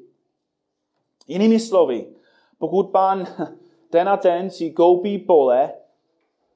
Jinými 1.28 1.60
slovy, 1.60 2.06
pokud 2.58 2.90
pán 2.90 3.26
ten 3.90 4.08
a 4.08 4.16
ten 4.16 4.50
si 4.50 4.70
koupí 4.70 5.18
pole, 5.18 5.72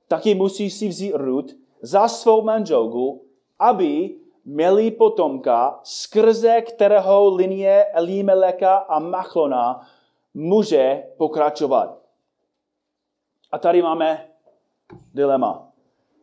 taky 0.09 0.35
musí 0.35 0.71
si 0.71 0.89
vzít 0.89 1.13
Rud 1.15 1.53
za 1.83 2.09
svou 2.09 2.43
manželku, 2.43 3.25
aby 3.59 4.22
měli 4.45 4.91
potomka, 4.91 5.81
skrze 5.83 6.61
kterého 6.61 7.35
linie 7.35 7.85
Elimeleka 7.85 8.77
a 8.77 8.99
Machlona 8.99 9.87
může 10.35 11.03
pokračovat. 11.17 11.99
A 13.53 13.59
tady 13.59 13.83
máme 13.83 14.29
dilema. 15.15 15.69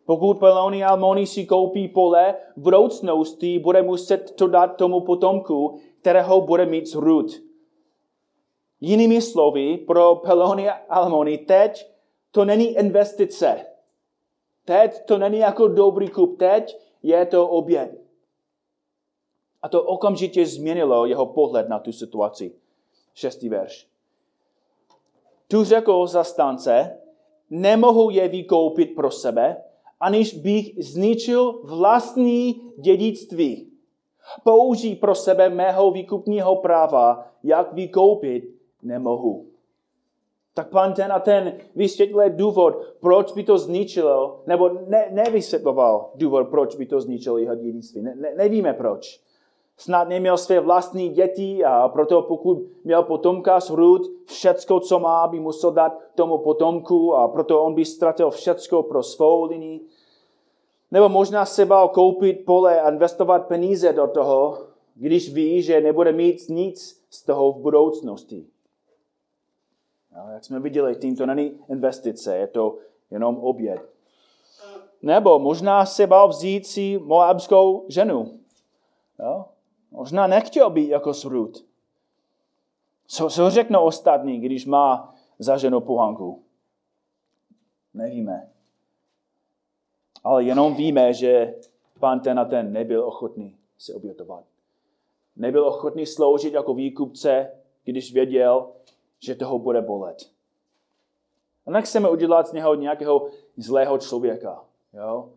Pokud 0.06 0.40
Peloni 0.40 0.84
Almoni 0.84 1.28
si 1.28 1.46
koupí 1.46 1.88
pole, 1.88 2.36
v 2.56 2.62
budoucnosti 2.62 3.60
bude 3.60 3.82
muset 3.82 4.32
to 4.32 4.48
dát 4.48 4.68
tomu 4.68 5.02
potomku, 5.02 5.80
kterého 6.02 6.42
bude 6.42 6.66
mít 6.66 6.88
z 6.88 6.96
Rud. 6.96 7.32
Jinými 8.82 9.22
slovy, 9.22 9.78
pro 9.78 10.16
Pelony 10.16 10.70
a 10.70 10.74
Almony 10.90 11.38
teď 11.38 11.92
to 12.32 12.46
není 12.46 12.78
investice. 12.78 13.66
Teď 14.66 15.06
to 15.06 15.18
není 15.18 15.38
jako 15.38 15.68
dobrý 15.68 16.10
kup, 16.10 16.40
teď 16.40 16.80
je 17.04 17.26
to 17.26 17.48
oběd. 17.48 18.09
A 19.62 19.70
to 19.70 19.84
okamžitě 19.84 20.46
změnilo 20.46 21.06
jeho 21.06 21.26
pohled 21.26 21.70
na 21.70 21.80
tu 21.80 21.92
situaci. 21.92 22.52
Šestý 23.14 23.50
verš. 23.50 23.88
Tu 25.48 25.64
řekl 25.64 26.08
zastánce, 26.08 26.98
nemohu 27.50 28.10
je 28.10 28.28
vykoupit 28.28 28.96
pro 28.96 29.12
sebe, 29.12 29.64
aniž 30.00 30.34
bych 30.34 30.84
zničil 30.84 31.62
vlastní 31.64 32.62
dědictví. 32.78 33.72
Použij 34.44 34.96
pro 34.96 35.16
sebe 35.16 35.50
mého 35.50 35.92
výkupního 35.92 36.56
práva, 36.56 37.28
jak 37.44 37.74
vykoupit 37.74 38.56
nemohu. 38.84 39.46
Tak 40.54 40.70
pan 40.70 40.94
ten 40.94 41.12
a 41.12 41.20
ten 41.20 41.58
vysvětlil 41.76 42.30
důvod, 42.30 42.74
proč 43.00 43.32
by 43.32 43.44
to 43.44 43.58
zničilo, 43.58 44.44
nebo 44.48 44.70
ne, 44.88 45.08
nevysvětloval 45.12 46.12
důvod, 46.16 46.48
proč 46.50 46.76
by 46.76 46.86
to 46.86 47.02
zničilo 47.02 47.38
jeho 47.38 47.56
dědictví. 47.56 48.02
Ne, 48.02 48.16
ne, 48.16 48.34
nevíme 48.36 48.74
proč 48.74 49.29
snad 49.80 50.08
neměl 50.08 50.38
své 50.38 50.60
vlastní 50.60 51.10
děti 51.10 51.66
a 51.66 51.88
proto 51.88 52.22
pokud 52.22 52.64
měl 52.84 53.04
potomka 53.04 53.60
z 53.60 53.70
hrud, 53.70 54.02
všecko, 54.26 54.80
co 54.80 55.00
má, 55.00 55.28
by 55.28 55.40
musel 55.40 55.72
dát 55.72 55.98
tomu 56.16 56.38
potomku 56.38 57.16
a 57.16 57.28
proto 57.28 57.64
on 57.64 57.74
by 57.74 57.86
ztratil 57.86 58.30
všecko 58.30 58.84
pro 58.84 59.04
svou 59.04 59.44
linii. 59.44 59.82
Nebo 60.92 61.10
možná 61.10 61.46
se 61.46 61.66
bál 61.66 61.90
koupit 61.90 62.46
pole 62.46 62.82
a 62.82 62.90
investovat 62.90 63.48
peníze 63.48 63.94
do 63.94 64.08
toho, 64.08 64.58
když 64.96 65.34
ví, 65.34 65.62
že 65.62 65.82
nebude 65.82 66.12
mít 66.12 66.50
nic 66.50 67.02
z 67.10 67.24
toho 67.24 67.52
v 67.52 67.58
budoucnosti. 67.58 68.46
No, 70.16 70.34
jak 70.34 70.46
jsme 70.46 70.60
viděli, 70.60 70.96
tím 70.96 71.16
to 71.16 71.26
není 71.26 71.60
investice, 71.70 72.38
je 72.38 72.48
to 72.48 72.78
jenom 73.12 73.38
oběd. 73.38 73.90
Nebo 75.02 75.40
možná 75.40 75.86
se 75.86 76.08
bál 76.08 76.28
vzít 76.28 76.68
si 76.68 77.00
moabskou 77.04 77.86
ženu. 77.88 78.40
Jo? 79.20 79.46
Možná 79.92 80.28
nechtěl 80.28 80.70
být 80.70 80.90
jako 80.90 81.14
srud. 81.14 81.66
Co, 83.08 83.30
co 83.30 83.50
řeknou 83.50 83.84
ostatní, 83.84 84.40
když 84.40 84.66
má 84.66 85.16
za 85.40 85.58
ženu 85.58 85.82
pohanku? 85.82 86.44
Nevíme. 87.94 88.50
Ale 90.24 90.44
jenom 90.44 90.76
víme, 90.76 91.14
že 91.14 91.56
pán 92.00 92.20
ten 92.20 92.40
a 92.40 92.46
ten 92.46 92.74
nebyl 92.74 93.06
ochotný 93.06 93.58
se 93.78 93.94
obětovat. 93.94 94.44
Nebyl 95.36 95.68
ochotný 95.68 96.06
sloužit 96.06 96.54
jako 96.54 96.74
výkupce, 96.74 97.52
když 97.84 98.14
věděl, 98.14 98.72
že 99.20 99.36
toho 99.36 99.60
bude 99.60 99.82
bolet. 99.82 100.32
A 101.66 101.72
nechceme 101.72 102.10
udělat 102.10 102.48
z 102.48 102.54
něho 102.54 102.76
nějakého 102.76 103.30
zlého 103.58 103.98
člověka. 103.98 104.64
Jo? 104.94 105.30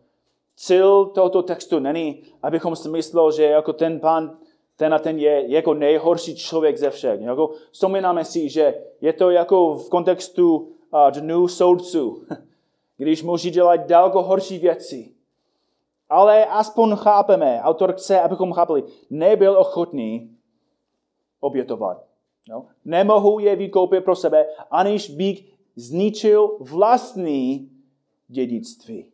Cíl 0.55 1.05
tohoto 1.05 1.43
textu 1.43 1.79
není, 1.79 2.23
abychom 2.43 2.75
si 2.75 2.89
mysleli, 2.89 3.33
že 3.35 3.43
jako 3.43 3.73
ten 3.73 3.99
pán, 3.99 4.37
ten 4.83 4.93
a 4.93 4.99
ten 4.99 5.19
je 5.19 5.51
jako 5.51 5.73
nejhorší 5.73 6.35
člověk 6.35 6.77
ze 6.77 6.89
všech. 6.89 7.21
Jako, 7.21 7.51
vzpomínáme 7.71 8.25
si, 8.25 8.49
že 8.49 8.83
je 9.01 9.13
to 9.13 9.29
jako 9.29 9.75
v 9.75 9.89
kontextu 9.89 10.55
uh, 10.57 11.11
dnů 11.11 11.47
soudců, 11.47 12.25
když 12.97 13.23
může 13.23 13.49
dělat 13.49 13.87
daleko 13.87 14.21
horší 14.21 14.59
věci. 14.59 15.13
Ale 16.09 16.45
aspoň 16.45 16.95
chápeme, 16.95 17.61
autor 17.61 17.93
chce, 17.93 18.21
abychom 18.21 18.53
chápali, 18.53 18.83
nebyl 19.09 19.57
ochotný 19.59 20.37
obětovat. 21.39 22.03
No? 22.49 22.65
Nemohu 22.85 23.39
je 23.39 23.55
vykoupit 23.55 24.03
pro 24.03 24.15
sebe, 24.15 24.45
aniž 24.71 25.09
bych 25.09 25.53
zničil 25.75 26.57
vlastní 26.59 27.69
dědictví 28.27 29.13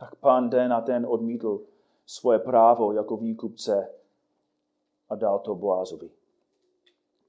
tak 0.00 0.16
pán 0.16 0.50
den 0.50 0.72
a 0.72 0.80
ten 0.80 1.06
odmítl 1.08 1.60
svoje 2.06 2.38
právo 2.38 2.92
jako 2.92 3.16
výkupce 3.16 3.88
a 5.10 5.14
dal 5.14 5.38
to 5.38 5.54
Boazovi. 5.54 6.10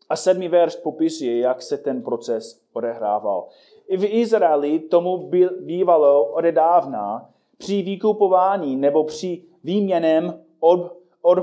A 0.10 0.16
sedmý 0.16 0.48
verš 0.48 0.76
popisuje, 0.76 1.40
jak 1.40 1.62
se 1.62 1.78
ten 1.78 2.04
proces 2.04 2.62
odehrával. 2.74 3.48
I 3.88 3.98
v 3.98 4.06
Izraeli 4.06 4.80
tomu 4.80 5.30
bývalo 5.60 6.26
odedávna 6.26 7.30
při 7.58 7.82
vykupování 7.82 8.76
nebo 8.76 9.04
při 9.04 9.44
výměném 9.64 10.44
ob, 10.60 10.98
ob, 11.22 11.38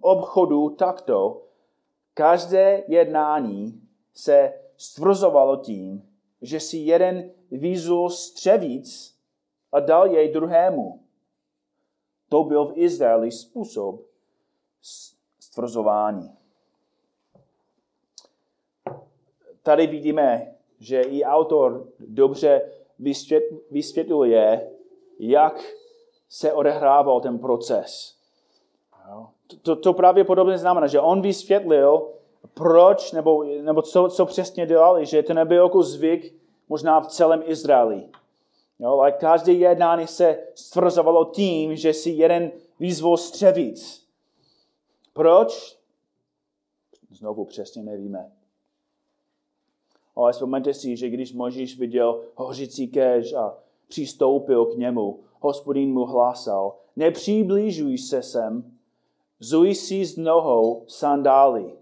obchodu 0.00 0.70
takto, 0.70 1.42
každé 2.14 2.84
jednání 2.88 3.80
se 4.14 4.52
stvrzovalo 4.76 5.56
tím, 5.56 6.08
že 6.42 6.60
si 6.60 6.76
jeden 6.76 7.30
výzul 7.50 8.10
střevíc 8.10 9.18
a 9.72 9.80
dal 9.80 10.06
jej 10.06 10.32
druhému. 10.32 11.00
To 12.28 12.44
byl 12.44 12.66
v 12.66 12.72
Izraeli 12.76 13.30
způsob 13.30 14.00
stvrzování. 15.52 16.30
Tady 19.62 19.86
vidíme, 19.86 20.54
že 20.80 21.02
i 21.02 21.24
autor 21.24 21.86
dobře 21.98 22.62
vysvětluje, 23.70 24.70
jak 25.18 25.60
se 26.28 26.52
odehrával 26.52 27.20
ten 27.20 27.38
proces. 27.38 28.16
To, 29.62 29.76
to 29.76 29.92
právě 29.92 30.24
podobně 30.24 30.58
znamená, 30.58 30.86
že 30.86 31.00
on 31.00 31.22
vysvětlil, 31.22 32.08
proč, 32.54 33.12
nebo, 33.12 33.44
nebo 33.62 33.82
co, 33.82 34.08
co 34.08 34.26
přesně 34.26 34.66
dělali, 34.66 35.06
že 35.06 35.22
to 35.22 35.34
nebyl 35.34 35.64
jako 35.64 35.82
zvyk 35.82 36.34
možná 36.68 37.00
v 37.00 37.06
celém 37.06 37.42
Izraeli. 37.46 38.08
Jo, 38.78 38.90
ale 38.90 39.12
každé 39.12 39.52
jednání 39.52 40.06
se 40.06 40.38
stvrzovalo 40.54 41.24
tím, 41.24 41.76
že 41.76 41.92
si 41.92 42.10
jeden 42.10 42.52
vyzval 42.80 43.16
střevíc. 43.16 44.01
Proč? 45.12 45.78
Znovu 47.10 47.44
přesně 47.44 47.82
nevíme. 47.82 48.32
Ale 50.16 50.32
vzpomeňte 50.32 50.74
si, 50.74 50.96
že 50.96 51.08
když 51.08 51.32
Možíš 51.32 51.78
viděl 51.78 52.24
hořící 52.34 52.88
kež 52.88 53.32
a 53.32 53.58
přistoupil 53.88 54.66
k 54.66 54.76
němu, 54.76 55.24
hospodin 55.40 55.92
mu 55.92 56.04
hlásal, 56.04 56.76
nepřiblížuj 56.96 57.98
se 57.98 58.22
sem, 58.22 58.78
zuj 59.40 59.74
si 59.74 60.04
z 60.04 60.16
nohou 60.16 60.84
sandály, 60.88 61.78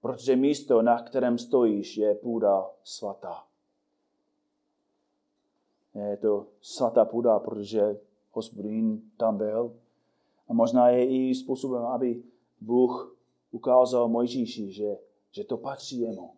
protože 0.00 0.36
místo, 0.36 0.82
na 0.82 1.02
kterém 1.02 1.38
stojíš, 1.38 1.96
je 1.96 2.14
půda 2.14 2.70
svatá 2.84 3.48
je 6.06 6.16
to 6.16 6.46
svatá 6.60 7.04
půda, 7.04 7.38
protože 7.38 8.00
hospodin 8.32 9.02
tam 9.16 9.36
byl. 9.36 9.76
A 10.48 10.52
možná 10.52 10.88
je 10.88 11.06
i 11.06 11.34
způsobem, 11.34 11.84
aby 11.84 12.22
Bůh 12.60 13.16
ukázal 13.50 14.08
Mojžíši, 14.08 14.72
že, 14.72 14.98
že 15.30 15.44
to 15.44 15.56
patří 15.56 16.00
jemu. 16.00 16.30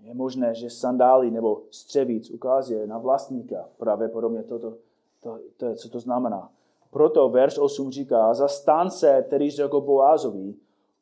Je 0.00 0.14
možné, 0.14 0.54
že 0.54 0.70
sandály 0.70 1.30
nebo 1.30 1.62
střevíc 1.70 2.30
ukazuje 2.30 2.86
na 2.86 2.98
vlastníka. 2.98 3.68
Pravděpodobně 3.76 4.42
to, 4.42 4.58
to, 4.58 4.76
to, 5.20 5.38
to 5.56 5.66
je, 5.66 5.76
co 5.76 5.88
to 5.88 6.00
znamená. 6.00 6.52
Proto 6.90 7.28
verš 7.28 7.58
8 7.58 7.90
říká, 7.90 8.34
zastán 8.34 8.90
se, 8.90 9.24
který 9.26 9.50
řekl 9.50 9.80
Boázovi, 9.80 10.54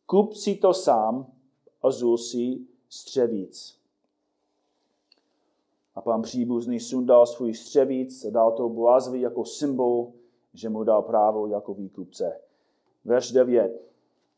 kup 0.07 0.35
si 0.35 0.55
to 0.55 0.75
sám 0.75 1.27
a 1.83 1.91
zul 1.91 2.19
si 2.19 2.59
střevíc. 2.89 3.79
A 5.95 6.01
pan 6.01 6.23
příbuzný 6.23 6.81
sundal 6.81 7.27
svůj 7.27 7.55
střevíc 7.55 8.25
a 8.25 8.31
dal 8.31 8.53
to 8.53 8.69
Boazovi 8.69 9.21
jako 9.21 9.45
symbol, 9.45 10.13
že 10.55 10.69
mu 10.69 10.85
dal 10.85 11.03
právo 11.03 11.47
jako 11.47 11.75
výkupce. 11.75 12.41
Verš 13.05 13.33
9. 13.33 13.81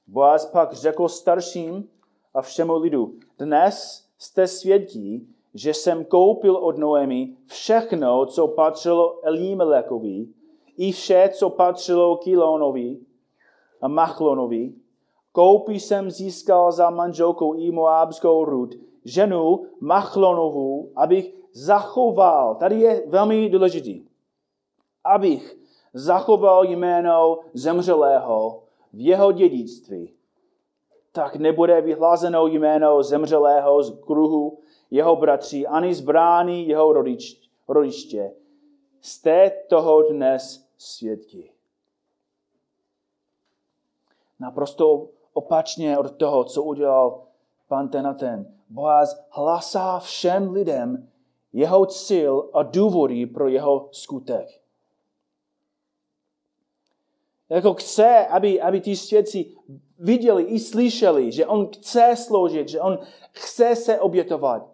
Boaz 0.06 0.46
pak 0.46 0.72
řekl 0.72 1.08
starším 1.08 1.88
a 2.34 2.42
všemu 2.42 2.76
lidu, 2.76 3.14
dnes 3.38 4.06
jste 4.18 4.46
svědí, 4.46 5.28
že 5.54 5.74
jsem 5.74 6.04
koupil 6.04 6.56
od 6.56 6.78
Noemi 6.78 7.36
všechno, 7.46 8.26
co 8.26 8.48
patřilo 8.48 9.26
Elímelekovi, 9.26 10.26
i 10.76 10.92
vše, 10.92 11.30
co 11.34 11.50
patřilo 11.50 12.16
Kilonovi 12.16 12.98
a 13.80 13.88
Machlonovi. 13.88 14.74
Koupí 15.32 15.80
jsem 15.80 16.10
získal 16.10 16.72
za 16.72 16.90
manželkou 16.90 17.54
i 17.54 17.70
Moabskou 17.70 18.44
Rud, 18.44 18.74
ženu 19.04 19.66
Machlonovu, 19.80 20.92
abych 20.96 21.34
zachoval, 21.52 22.54
tady 22.54 22.80
je 22.80 23.02
velmi 23.06 23.48
důležitý, 23.48 24.04
abych 25.04 25.63
zachoval 25.94 26.64
jméno 26.64 27.38
zemřelého 27.54 28.62
v 28.92 29.06
jeho 29.06 29.32
dědictví, 29.32 30.14
tak 31.12 31.36
nebude 31.36 31.80
vyhlázeno 31.80 32.46
jméno 32.46 33.02
zemřelého 33.02 33.82
z 33.82 34.00
kruhu 34.00 34.58
jeho 34.90 35.16
bratří 35.16 35.66
ani 35.66 35.94
z 35.94 36.00
brány 36.00 36.62
jeho 36.62 36.92
rodič, 36.92 37.50
rodiště. 37.68 38.34
Jste 39.00 39.50
toho 39.68 40.02
dnes 40.02 40.68
svědky. 40.78 41.50
Naprosto 44.40 45.08
opačně 45.32 45.98
od 45.98 46.16
toho, 46.16 46.44
co 46.44 46.62
udělal 46.62 47.22
pan 47.68 47.88
ten 47.88 48.06
a 48.06 48.14
ten. 48.14 48.54
Boaz 48.68 49.26
hlasá 49.30 49.98
všem 49.98 50.52
lidem 50.52 51.08
jeho 51.52 51.86
cíl 51.86 52.50
a 52.52 52.62
důvody 52.62 53.26
pro 53.26 53.48
jeho 53.48 53.88
skutek. 53.92 54.63
Jako 57.54 57.74
chce, 57.74 58.26
aby, 58.26 58.60
aby 58.60 58.80
ty 58.80 58.96
svědci 58.96 59.46
viděli 59.98 60.42
i 60.42 60.58
slyšeli, 60.58 61.32
že 61.32 61.46
on 61.46 61.66
chce 61.66 62.14
sloužit, 62.16 62.68
že 62.68 62.80
on 62.80 62.98
chce 63.32 63.76
se 63.76 64.00
obětovat. 64.00 64.70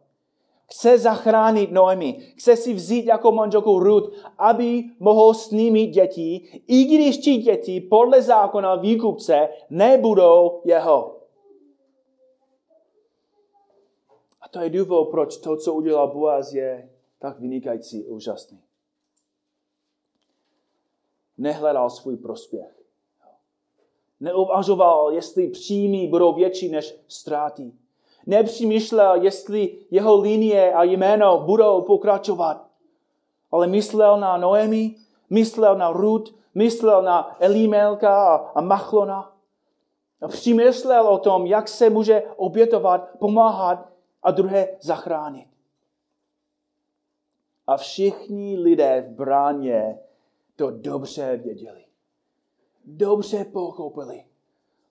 Chce 0.66 0.98
zachránit 0.98 1.70
Noemi, 1.70 2.12
chce 2.36 2.56
si 2.56 2.74
vzít 2.74 3.06
jako 3.06 3.32
manželku 3.32 3.78
Ruth, 3.78 4.12
aby 4.38 4.84
mohl 5.00 5.34
s 5.34 5.50
nimi 5.50 5.86
děti, 5.86 6.62
i 6.66 6.84
když 6.84 7.18
ti 7.18 7.36
děti 7.36 7.80
podle 7.80 8.22
zákona 8.22 8.74
výkupce 8.74 9.48
nebudou 9.70 10.60
jeho. 10.64 11.16
A 14.40 14.48
to 14.48 14.60
je 14.60 14.70
důvod, 14.70 15.10
proč 15.10 15.36
to, 15.36 15.56
co 15.56 15.74
udělal 15.74 16.08
Boaz, 16.08 16.52
je 16.52 16.90
tak 17.18 17.40
vynikající, 17.40 18.04
úžasný. 18.04 18.69
Nehledal 21.40 21.90
svůj 21.90 22.16
prospěch. 22.16 22.82
Neuvažoval, 24.20 25.12
jestli 25.12 25.48
příjmy 25.48 26.08
budou 26.08 26.34
větší 26.34 26.68
než 26.68 27.00
ztráty 27.08 27.72
nepřemýšlel, 28.26 29.14
jestli 29.22 29.78
jeho 29.90 30.20
linie 30.20 30.74
a 30.74 30.82
jméno 30.82 31.38
budou 31.38 31.82
pokračovat. 31.82 32.66
Ale 33.52 33.66
myslel 33.66 34.20
na 34.20 34.36
Noemi, 34.36 34.96
myslel 35.30 35.76
na 35.76 35.90
Ruth, 35.90 36.30
myslel 36.54 37.02
na 37.02 37.36
Elimelka 37.40 38.36
a 38.54 38.60
Machlona. 38.60 39.32
A 40.22 40.28
přemýšlel 40.28 41.08
o 41.08 41.18
tom, 41.18 41.46
jak 41.46 41.68
se 41.68 41.90
může 41.90 42.22
obětovat, 42.36 43.08
pomáhat 43.18 43.88
a 44.22 44.30
druhé 44.30 44.68
zachránit. 44.80 45.46
A 47.66 47.76
všichni 47.76 48.58
lidé 48.58 49.06
v 49.08 49.12
bráně 49.12 49.98
to 50.60 50.70
dobře 50.70 51.40
věděli. 51.44 51.84
Dobře 52.84 53.44
pochopili 53.44 54.24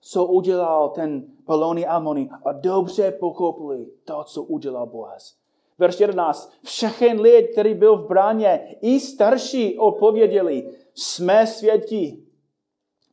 co 0.00 0.26
udělal 0.26 0.88
ten 0.88 1.24
Paloni 1.46 1.86
Amoni 1.86 2.30
a 2.44 2.52
dobře 2.52 3.10
pochopili 3.10 3.86
to, 4.04 4.24
co 4.24 4.42
udělal 4.42 4.86
Boaz. 4.86 5.34
Verš 5.78 6.00
11. 6.00 6.52
Všechen 6.64 7.20
lid, 7.20 7.48
který 7.52 7.74
byl 7.74 7.96
v 7.96 8.08
bráně, 8.08 8.76
i 8.80 9.00
starší 9.00 9.78
odpověděli, 9.78 10.70
jsme 10.94 11.46
svědky. 11.46 12.22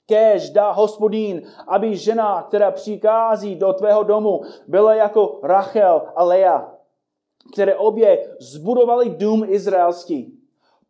Kéž 0.05 0.49
dá 0.49 0.71
hospodín, 0.71 1.41
aby 1.67 1.95
žena, 1.95 2.43
která 2.43 2.71
přikází 2.71 3.55
do 3.55 3.73
tvého 3.73 4.03
domu, 4.03 4.41
byla 4.67 4.95
jako 4.95 5.39
Rachel 5.43 6.01
a 6.15 6.23
Lea, 6.23 6.73
které 7.53 7.75
obě 7.75 8.35
zbudovali 8.39 9.09
dům 9.09 9.45
izraelský. 9.47 10.36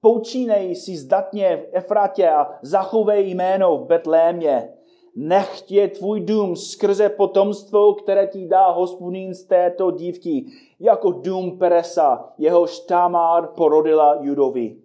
Poučínej 0.02 0.76
si 0.76 0.98
zdatně 0.98 1.58
v 1.58 1.78
Efratě 1.78 2.30
a 2.30 2.60
zachovej 2.62 3.30
jméno 3.30 3.78
v 3.78 3.86
Betlémě 3.86 4.78
Nechť 5.20 5.72
je 5.72 5.88
tvůj 5.88 6.22
dům 6.22 6.56
skrze 6.56 7.10
potomstvo, 7.10 7.94
které 7.94 8.28
ti 8.28 8.48
dá 8.48 8.70
hospodín 8.70 9.34
z 9.34 9.44
této 9.44 9.92
dívky, 9.92 10.46
jako 10.80 11.12
dům 11.12 11.58
Peresa, 11.58 12.34
jeho 12.38 12.68
štamár 12.68 13.48
porodila 13.48 14.18
Judovi. 14.22 14.78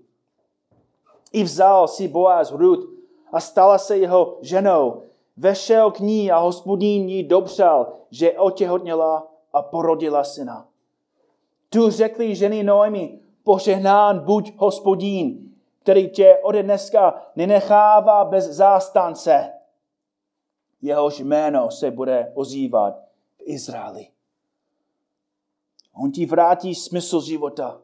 I 1.33 1.43
vzal 1.43 1.89
si 1.89 2.09
Boaz 2.09 2.53
Ruth 2.53 2.89
a 3.33 3.41
stala 3.41 3.79
se 3.79 3.99
jeho 3.99 4.39
ženou. 4.41 5.03
Vešel 5.37 5.91
k 5.91 6.01
ní 6.01 6.31
a 6.31 6.39
hospodín 6.39 7.07
ní 7.07 7.25
dopřál, 7.25 7.93
že 8.11 8.33
otěhotněla 8.33 9.29
a 9.53 9.63
porodila 9.63 10.25
syna. 10.25 10.69
Tu 11.71 11.91
řekli 11.91 12.35
ženy 12.35 12.63
Noemi, 12.63 13.21
požehnán 13.45 14.25
buď 14.25 14.53
hospodín, 14.57 15.55
který 15.83 16.11
tě 16.11 16.39
ode 16.43 16.63
dneska 16.63 17.23
nenechává 17.37 18.25
bez 18.25 18.45
zástance 18.45 19.53
jehož 20.83 21.21
jméno 21.21 21.71
se 21.71 21.91
bude 21.91 22.33
ozývat 22.35 22.95
v 23.37 23.43
Izraeli. 23.45 24.09
On 25.95 26.13
ti 26.13 26.27
vrátí 26.27 26.75
smysl 26.75 27.21
života. 27.21 27.81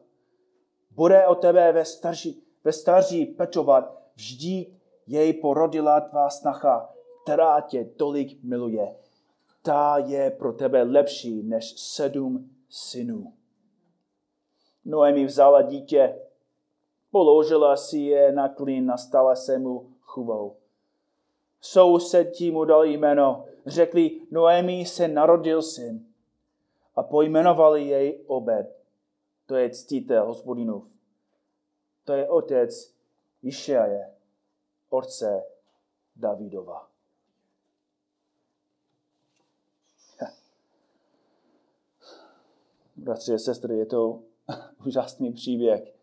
Bude 0.91 1.27
o 1.27 1.35
tebe 1.35 1.71
ve, 1.71 1.85
starší, 1.85 2.43
ve 2.63 2.73
staří 2.73 3.25
pečovat. 3.25 4.01
Vždy 4.15 4.65
jej 5.07 5.33
porodila 5.33 6.01
tvá 6.01 6.29
snacha, 6.29 6.89
která 7.23 7.61
tě 7.61 7.85
tolik 7.85 8.43
miluje. 8.43 8.95
Ta 9.61 9.97
je 9.97 10.31
pro 10.31 10.53
tebe 10.53 10.83
lepší 10.83 11.43
než 11.43 11.73
sedm 11.77 12.49
synů. 12.69 13.33
Noemi 14.85 15.25
vzala 15.25 15.61
dítě, 15.61 16.19
položila 17.11 17.77
si 17.77 17.97
je 17.97 18.31
na 18.31 18.49
klin 18.49 18.91
a 18.91 18.97
stala 18.97 19.35
se 19.35 19.57
mu 19.57 19.93
chuvou 20.01 20.55
sousedí 21.61 22.51
mu 22.51 22.65
dali 22.65 22.93
jméno. 22.93 23.45
Řekli, 23.65 24.21
Noemi 24.31 24.85
se 24.85 25.07
narodil 25.07 25.61
syn 25.61 26.05
a 26.95 27.03
pojmenovali 27.03 27.87
jej 27.87 28.23
Obed. 28.27 28.79
To 29.45 29.55
je 29.55 29.69
ctítel 29.69 30.25
hospodinův. 30.25 30.87
To 32.03 32.13
je 32.13 32.29
otec 32.29 32.93
Išaje, 33.41 34.13
otce 34.89 35.43
Davidova. 36.15 36.87
Bratři 42.95 43.33
a 43.33 43.37
sestry, 43.37 43.77
je 43.77 43.85
to 43.85 44.21
úžasný 44.85 45.33
příběh. 45.33 45.93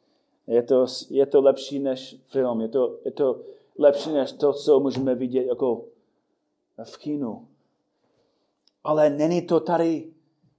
Je 0.46 0.62
to, 0.62 0.87
je 1.11 1.26
to 1.26 1.40
lepší 1.40 1.78
než 1.78 2.16
film. 2.26 2.61
Je 2.61 2.68
to, 2.68 2.98
je 3.04 3.11
to 3.11 3.40
lepší 3.78 4.12
než 4.12 4.32
to, 4.32 4.52
co 4.52 4.80
můžeme 4.80 5.14
vidět 5.14 5.46
jako 5.46 5.85
v 6.85 6.98
kinu. 6.98 7.46
Ale 8.85 9.11
není 9.11 9.42
to 9.42 9.61
tady 9.61 10.04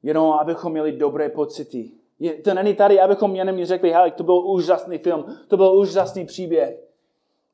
jenom, 0.04 0.32
abychom 0.32 0.72
měli 0.72 0.92
dobré 0.92 1.30
pocity. 1.30 1.92
Je, 2.20 2.34
to 2.34 2.54
není 2.54 2.76
tady, 2.76 3.00
abychom 3.00 3.36
jenom 3.36 3.66
řekli, 3.66 3.92
hele, 3.92 4.12
to 4.12 4.24
byl 4.24 4.36
úžasný 4.36 4.98
film, 4.98 5.26
to 5.48 5.58
byl 5.58 5.74
úžasný 5.74 6.26
příběh. 6.26 6.80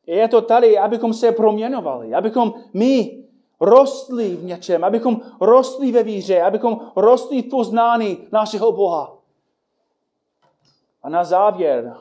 Je 0.08 0.28
to 0.28 0.42
tady, 0.42 0.78
abychom 0.78 1.14
se 1.14 1.32
proměnovali, 1.32 2.14
abychom 2.14 2.54
my 2.74 3.24
rostli 3.60 4.36
v 4.36 4.44
něčem, 4.44 4.84
abychom 4.84 5.22
rostli 5.42 5.92
ve 5.92 6.04
víře, 6.04 6.42
abychom 6.42 6.80
rostli 6.96 7.42
v 7.42 7.50
poznání 7.50 8.18
našeho 8.32 8.72
Boha. 8.72 9.23
A 11.04 11.10
na 11.10 11.24
závěr 11.24 11.98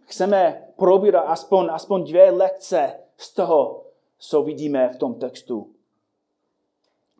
chceme 0.00 0.68
probírat 0.76 1.24
aspoň, 1.26 1.68
aspoň 1.72 2.04
dvě 2.04 2.30
lekce 2.30 2.94
z 3.16 3.34
toho, 3.34 3.84
co 4.18 4.42
vidíme 4.42 4.88
v 4.88 4.96
tom 4.96 5.14
textu. 5.14 5.70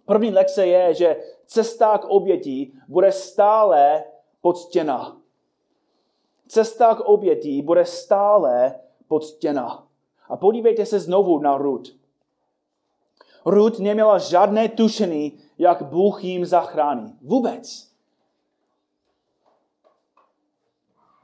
První 0.06 0.30
lekce 0.30 0.66
je, 0.66 0.94
že 0.94 1.16
cesta 1.46 1.98
k 1.98 2.04
obětí 2.04 2.78
bude 2.88 3.12
stále 3.12 4.04
podstěna. 4.40 5.16
Cesta 6.48 6.94
k 6.94 7.00
obětí 7.00 7.62
bude 7.62 7.84
stále 7.84 8.80
podstěna. 9.08 9.86
A 10.28 10.36
podívejte 10.36 10.86
se 10.86 11.00
znovu 11.00 11.38
na 11.38 11.56
Ruth. 11.56 11.90
Ruth 13.44 13.78
neměla 13.78 14.18
žádné 14.18 14.68
tušení, 14.68 15.38
jak 15.58 15.82
Bůh 15.82 16.24
jim 16.24 16.44
zachrání. 16.44 17.18
Vůbec. 17.22 17.87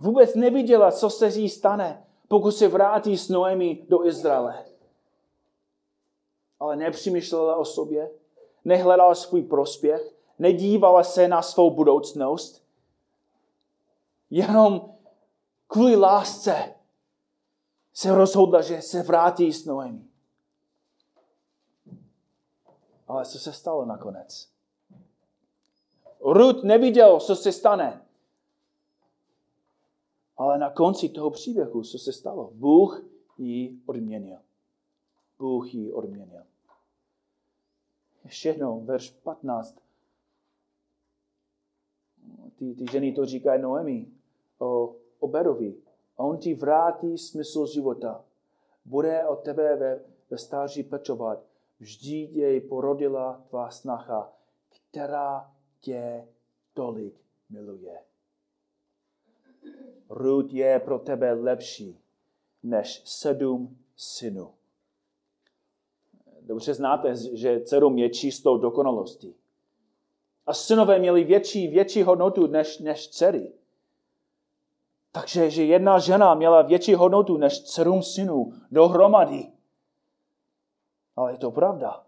Vůbec 0.05 0.35
neviděla, 0.35 0.93
co 0.93 1.11
se 1.11 1.29
jí 1.29 1.49
stane 1.49 2.05
pokud 2.29 2.53
se 2.53 2.69
vrátí 2.69 3.19
s 3.19 3.29
Noemi 3.29 3.87
do 3.89 4.07
Izraele. 4.07 4.65
Ale 6.61 6.77
nepřemýšlela 6.77 7.57
o 7.57 7.65
sobě, 7.65 8.11
nehledala 8.65 9.15
svůj 9.15 9.43
prospěch, 9.43 10.15
nedívala 10.39 11.05
se 11.05 11.29
na 11.29 11.43
svou 11.43 11.71
budoucnost, 11.71 12.65
jenom 14.31 14.95
kvůli 15.67 15.97
lásce 15.97 16.75
se 17.93 18.15
rozhodla, 18.15 18.63
že 18.63 18.83
se 18.83 19.03
vrátí 19.03 19.53
s 19.53 19.65
Noemi. 19.65 20.05
Ale 23.09 23.25
co 23.25 23.39
se 23.39 23.53
stalo 23.53 23.85
nakonec? 23.85 24.49
Ruth 26.21 26.63
neviděl, 26.63 27.21
co 27.21 27.37
se 27.37 27.53
stane. 27.53 28.04
Ale 30.37 30.59
na 30.59 30.71
konci 30.71 31.09
toho 31.09 31.31
příběhu, 31.31 31.83
co 31.83 31.99
se 31.99 32.13
stalo? 32.13 32.51
Bůh 32.55 33.05
ji 33.39 33.79
odměnil. 33.87 34.39
Bůh 35.39 35.75
ji 35.75 35.93
odměnil. 35.93 36.43
Ještě 38.25 38.49
jednou, 38.49 38.85
verš 38.85 39.11
15. 39.11 39.79
Ty, 42.57 42.75
ty 42.75 42.85
ženy 42.93 43.13
to 43.13 43.27
říkají 43.27 43.63
Noemi 43.63 44.07
o 44.59 44.97
Oberovi. 45.19 45.75
A 46.19 46.23
on 46.23 46.39
ti 46.39 46.55
vrátí 46.55 47.19
smysl 47.19 47.67
života. 47.67 48.25
Bude 48.85 49.27
o 49.27 49.37
tebe 49.37 49.77
ve, 49.77 50.05
ve 50.31 50.39
stáří 50.39 50.83
pečovat. 50.83 51.45
vždy 51.81 52.17
jej 52.17 52.61
porodila 52.61 53.45
tvá 53.49 53.71
snacha, 53.71 54.33
která 54.69 55.55
tě 55.81 56.29
tolik 56.75 57.15
miluje. 57.51 57.99
Rud 60.17 60.53
je 60.53 60.81
pro 60.81 60.99
tebe 60.99 61.33
lepší 61.33 61.99
než 62.63 63.03
sedm 63.05 63.79
synů. 63.97 64.51
Dobře 66.43 66.75
znáte, 66.75 67.17
že 67.33 67.61
dcerům 67.61 67.99
je 67.99 68.11
čistou 68.11 68.59
dokonalostí. 68.59 69.35
A 70.47 70.55
synové 70.55 70.99
měli 70.99 71.25
větší, 71.25 71.69
větší 71.69 72.03
hodnotu 72.03 72.47
než, 72.47 72.79
než 72.79 73.09
dcery. 73.09 73.53
Takže 75.13 75.51
že 75.51 75.65
jedna 75.65 75.99
žena 75.99 76.35
měla 76.35 76.63
větší 76.63 76.95
hodnotu 76.95 77.37
než 77.37 77.59
sedm 77.59 78.03
synů 78.03 78.53
dohromady. 78.71 79.53
Ale 81.17 81.33
je 81.33 81.39
to 81.39 81.51
pravda. 81.51 82.07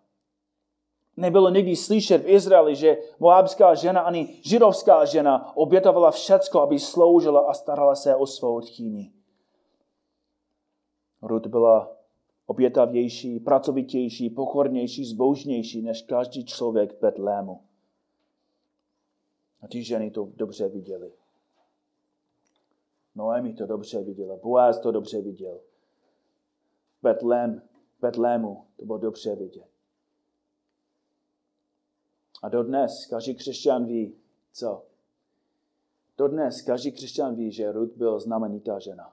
Nebylo 1.16 1.50
nikdy 1.50 1.76
slyšet 1.76 2.22
v 2.22 2.28
Izraeli, 2.28 2.76
že 2.76 2.96
moabská 3.18 3.74
žena 3.74 4.00
ani 4.00 4.40
židovská 4.42 5.04
žena 5.04 5.56
obětovala 5.56 6.10
všecko, 6.10 6.60
aby 6.60 6.78
sloužila 6.78 7.40
a 7.40 7.54
starala 7.54 7.94
se 7.94 8.16
o 8.16 8.26
svou 8.26 8.60
tchýni. 8.60 9.12
Rud 11.22 11.46
byla 11.46 11.96
obětavější, 12.46 13.40
pracovitější, 13.40 14.30
pokornější, 14.30 15.04
zbožnější 15.04 15.82
než 15.82 16.02
každý 16.02 16.44
člověk 16.44 16.92
v 16.92 17.00
Betlému. 17.00 17.60
A 19.62 19.68
ty 19.68 19.82
ženy 19.82 20.10
to 20.10 20.28
dobře 20.36 20.68
viděly. 20.68 21.12
Noemi 23.14 23.54
to 23.54 23.66
dobře 23.66 24.02
viděla, 24.02 24.36
Boaz 24.36 24.78
to 24.78 24.90
dobře 24.90 25.20
viděl. 25.20 25.60
Betlém, 27.02 27.62
Betlému 28.00 28.64
to 28.76 28.84
bylo 28.84 28.98
dobře 28.98 29.36
vidět. 29.36 29.75
A 32.46 32.48
dodnes 32.48 33.06
každý 33.06 33.34
křesťan 33.34 33.86
ví, 33.86 34.14
co? 34.52 34.82
Dodnes 36.18 36.62
každý 36.62 36.92
křesťan 36.92 37.34
ví, 37.34 37.52
že 37.52 37.72
Ruth 37.72 37.96
byl 37.96 38.20
znamenitá 38.20 38.78
žena. 38.78 39.12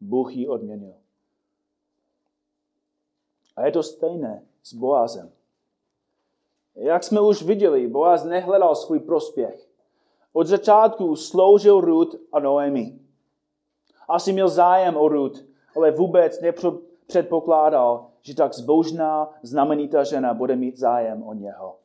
Bůh 0.00 0.36
ji 0.36 0.48
odměnil. 0.48 0.94
A 3.56 3.66
je 3.66 3.72
to 3.72 3.82
stejné 3.82 4.46
s 4.62 4.74
Boazem. 4.74 5.32
Jak 6.74 7.04
jsme 7.04 7.20
už 7.20 7.42
viděli, 7.42 7.88
Boaz 7.88 8.24
nehledal 8.24 8.76
svůj 8.76 9.00
prospěch. 9.00 9.68
Od 10.32 10.46
začátku 10.46 11.16
sloužil 11.16 11.80
Ruth 11.80 12.16
a 12.32 12.40
Noemi. 12.40 12.98
Asi 14.08 14.32
měl 14.32 14.48
zájem 14.48 14.96
o 14.96 15.08
Ruth, 15.08 15.44
ale 15.76 15.90
vůbec 15.90 16.40
nepředpokládal, 17.10 18.06
že 18.22 18.34
tak 18.34 18.54
zbožná, 18.54 19.30
znamenitá 19.42 20.04
žena 20.04 20.34
bude 20.34 20.56
mít 20.56 20.78
zájem 20.78 21.22
o 21.22 21.34
něho. 21.34 21.76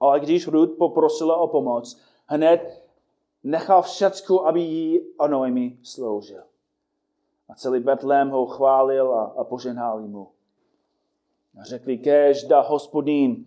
Ale 0.00 0.20
když 0.20 0.46
Ruth 0.46 0.78
poprosila 0.78 1.36
o 1.36 1.48
pomoc, 1.48 2.00
hned 2.26 2.82
nechal 3.44 3.82
všecko, 3.82 4.46
aby 4.46 4.60
jí 4.60 5.00
a 5.18 5.26
Noemi 5.26 5.78
sloužil. 5.82 6.42
A 7.48 7.54
celý 7.54 7.80
Betlém 7.80 8.30
ho 8.30 8.46
chválil 8.46 9.14
a, 9.14 9.24
a 9.36 9.44
poženhal 9.44 10.00
mu. 10.00 10.28
A 11.60 11.64
řekli, 11.64 11.98
kež 11.98 12.44
da 12.44 12.60
hospodín, 12.60 13.44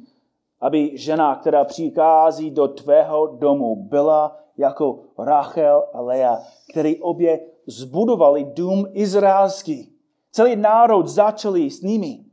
aby 0.62 0.98
žena, 0.98 1.36
která 1.36 1.66
přichází 1.66 2.52
do 2.52 2.68
tvého 2.68 3.28
domu, 3.28 3.76
byla 3.76 4.40
jako 4.58 5.00
Rachel 5.18 5.88
a 5.94 6.02
Lea, 6.02 6.38
který 6.72 7.02
obě 7.02 7.40
zbudovali 7.68 8.44
dům 8.44 8.86
izraelský. 8.94 9.99
Celý 10.32 10.56
národ 10.56 11.08
začali 11.08 11.70
s 11.70 11.82
nimi. 11.82 12.26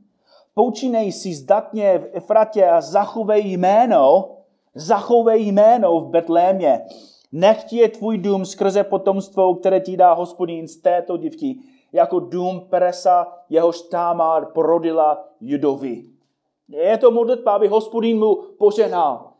Poučinej 0.53 1.11
si 1.11 1.33
zdatně 1.33 1.99
v 1.99 2.09
Efratě 2.13 2.65
a 2.65 2.81
zachovej 2.81 3.51
jméno, 3.51 4.29
zachovej 4.75 5.41
jméno 5.41 5.99
v 5.99 6.09
Betlémě. 6.09 6.81
Nech 7.31 7.73
je 7.73 7.89
tvůj 7.89 8.17
dům 8.17 8.45
skrze 8.45 8.83
potomstvo, 8.83 9.55
které 9.55 9.79
ti 9.79 9.97
dá 9.97 10.13
hospodín 10.13 10.67
z 10.67 10.77
této 10.77 11.17
dívky, 11.17 11.59
jako 11.93 12.19
dům 12.19 12.67
Peresa, 12.69 13.27
jehož 13.49 13.81
Támar 13.81 14.45
porodila 14.45 15.25
Judovi. 15.41 16.03
Je 16.67 16.97
to 16.97 17.11
modlitba, 17.11 17.53
aby 17.53 17.67
hospodín 17.67 18.19
mu 18.19 18.35
poženal. 18.35 19.33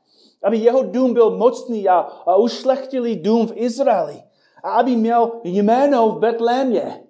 Aby 0.44 0.58
jeho 0.58 0.84
dům 0.84 1.14
byl 1.14 1.38
mocný 1.38 1.90
a, 1.90 2.00
a 2.00 2.36
ušlechtilý 2.36 3.16
dům 3.16 3.48
v 3.48 3.52
Izraeli. 3.56 4.24
A 4.64 4.72
aby 4.72 4.96
měl 4.96 5.32
jméno 5.44 6.10
v 6.10 6.20
Betlémě. 6.20 7.07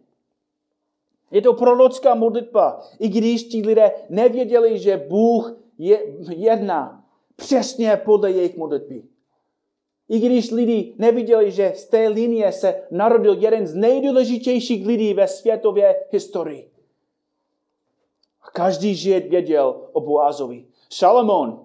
Je 1.32 1.42
to 1.42 1.54
prorocká 1.54 2.16
modlitba, 2.16 2.82
i 3.00 3.08
když 3.08 3.44
ti 3.44 3.62
lidé 3.68 3.92
nevěděli, 4.10 4.80
že 4.80 5.06
Bůh 5.10 5.58
je 5.78 6.00
jedna 6.36 7.04
přesně 7.36 8.02
podle 8.06 8.32
jejich 8.32 8.58
modlitby. 8.58 9.04
I 10.10 10.20
když 10.20 10.52
lidi 10.52 10.96
neviděli, 10.98 11.52
že 11.52 11.74
z 11.76 11.86
té 11.86 12.08
linie 12.08 12.52
se 12.52 12.84
narodil 12.92 13.34
jeden 13.34 13.68
z 13.68 13.76
nejdůležitějších 13.76 14.88
lidí 14.88 15.14
ve 15.14 15.28
světové 15.28 15.96
historii. 16.10 16.72
A 18.42 18.52
každý 18.52 18.96
žid 18.96 19.30
věděl 19.30 19.90
o 19.94 20.02
Boazovi. 20.02 20.66
Šalamón, 20.94 21.60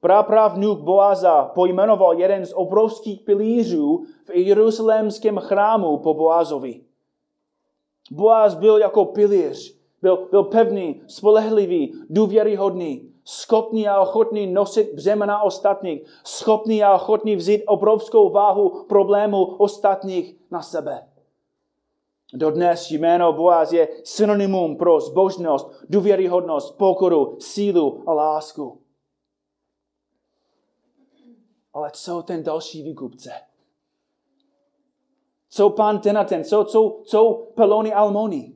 prapravnuk 0.00 0.80
Boaza, 0.80 1.44
pojmenoval 1.44 2.18
jeden 2.18 2.46
z 2.46 2.52
obrovských 2.52 3.20
pilířů 3.20 4.04
v 4.24 4.30
jeruzalémském 4.30 5.38
chrámu 5.38 5.98
po 5.98 6.14
Boazovi. 6.14 6.87
Boaz 8.10 8.54
byl 8.54 8.78
jako 8.78 9.04
pilíř, 9.04 9.78
byl, 10.02 10.28
byl 10.30 10.44
pevný, 10.44 11.02
spolehlivý, 11.06 11.94
důvěryhodný, 12.10 13.12
schopný 13.24 13.88
a 13.88 14.00
ochotný 14.00 14.46
nosit 14.46 14.94
břemena 14.94 15.42
ostatních, 15.42 16.02
schopný 16.24 16.82
a 16.82 16.94
ochotný 16.94 17.36
vzít 17.36 17.62
obrovskou 17.66 18.30
váhu 18.30 18.84
problému 18.84 19.44
ostatních 19.44 20.36
na 20.50 20.62
sebe. 20.62 21.08
Dodnes 22.34 22.90
jméno 22.90 23.32
Boaz 23.32 23.72
je 23.72 23.88
synonymum 24.04 24.76
pro 24.76 25.00
zbožnost, 25.00 25.84
důvěryhodnost, 25.88 26.78
pokoru, 26.78 27.36
sílu 27.40 28.02
a 28.06 28.12
lásku. 28.12 28.80
Ale 31.74 31.90
co 31.94 32.22
ten 32.22 32.42
další 32.42 32.82
výkupce? 32.82 33.47
Co 35.50 35.70
pan 35.70 36.00
ten 36.00 36.18
a 36.18 36.24
ten? 36.24 36.44
Co, 36.44 36.64
co, 36.64 37.00
co 37.04 37.48
Peloni 37.54 37.92
Almoni? 37.92 38.52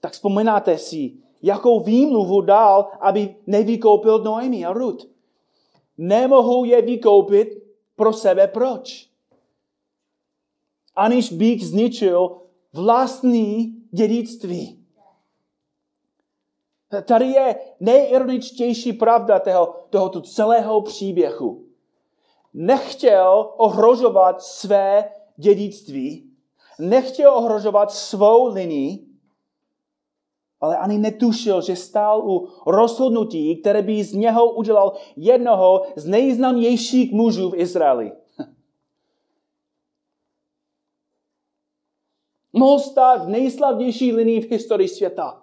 Tak 0.00 0.12
vzpomínáte 0.12 0.78
si, 0.78 1.16
jakou 1.42 1.80
výmluvu 1.80 2.40
dal, 2.40 2.90
aby 3.00 3.36
nevykoupil 3.46 4.18
Noemi 4.18 4.64
a 4.64 4.72
Ruth. 4.72 5.04
Nemohou 5.98 6.64
je 6.64 6.82
vykoupit 6.82 7.48
pro 7.96 8.12
sebe. 8.12 8.48
Proč? 8.48 9.08
Aniž 10.96 11.32
bych 11.32 11.66
zničil 11.66 12.40
vlastní 12.72 13.82
dědictví. 13.90 14.78
Tady 17.04 17.26
je 17.26 17.56
nejironičtější 17.80 18.92
pravda 18.92 19.38
toho, 19.38 19.74
tohoto 19.90 20.20
celého 20.20 20.80
příběhu. 20.80 21.64
Nechtěl 22.54 23.52
ohrožovat 23.56 24.42
své 24.42 25.10
dědictví, 25.36 26.30
nechtěl 26.78 27.34
ohrožovat 27.34 27.92
svou 27.92 28.54
linii, 28.54 29.06
ale 30.60 30.76
ani 30.76 30.98
netušil, 30.98 31.62
že 31.62 31.76
stál 31.76 32.30
u 32.30 32.48
rozhodnutí, 32.66 33.56
které 33.56 33.82
by 33.82 34.04
z 34.04 34.14
něho 34.14 34.52
udělal 34.52 34.92
jednoho 35.16 35.82
z 35.96 36.06
nejznámějších 36.06 37.12
mužů 37.12 37.50
v 37.50 37.56
Izraeli. 37.56 38.12
Mohl 42.52 42.78
stát 42.78 43.24
v 43.24 43.28
nejslavnější 43.28 44.12
linii 44.12 44.40
v 44.40 44.50
historii 44.50 44.88
světa. 44.88 45.42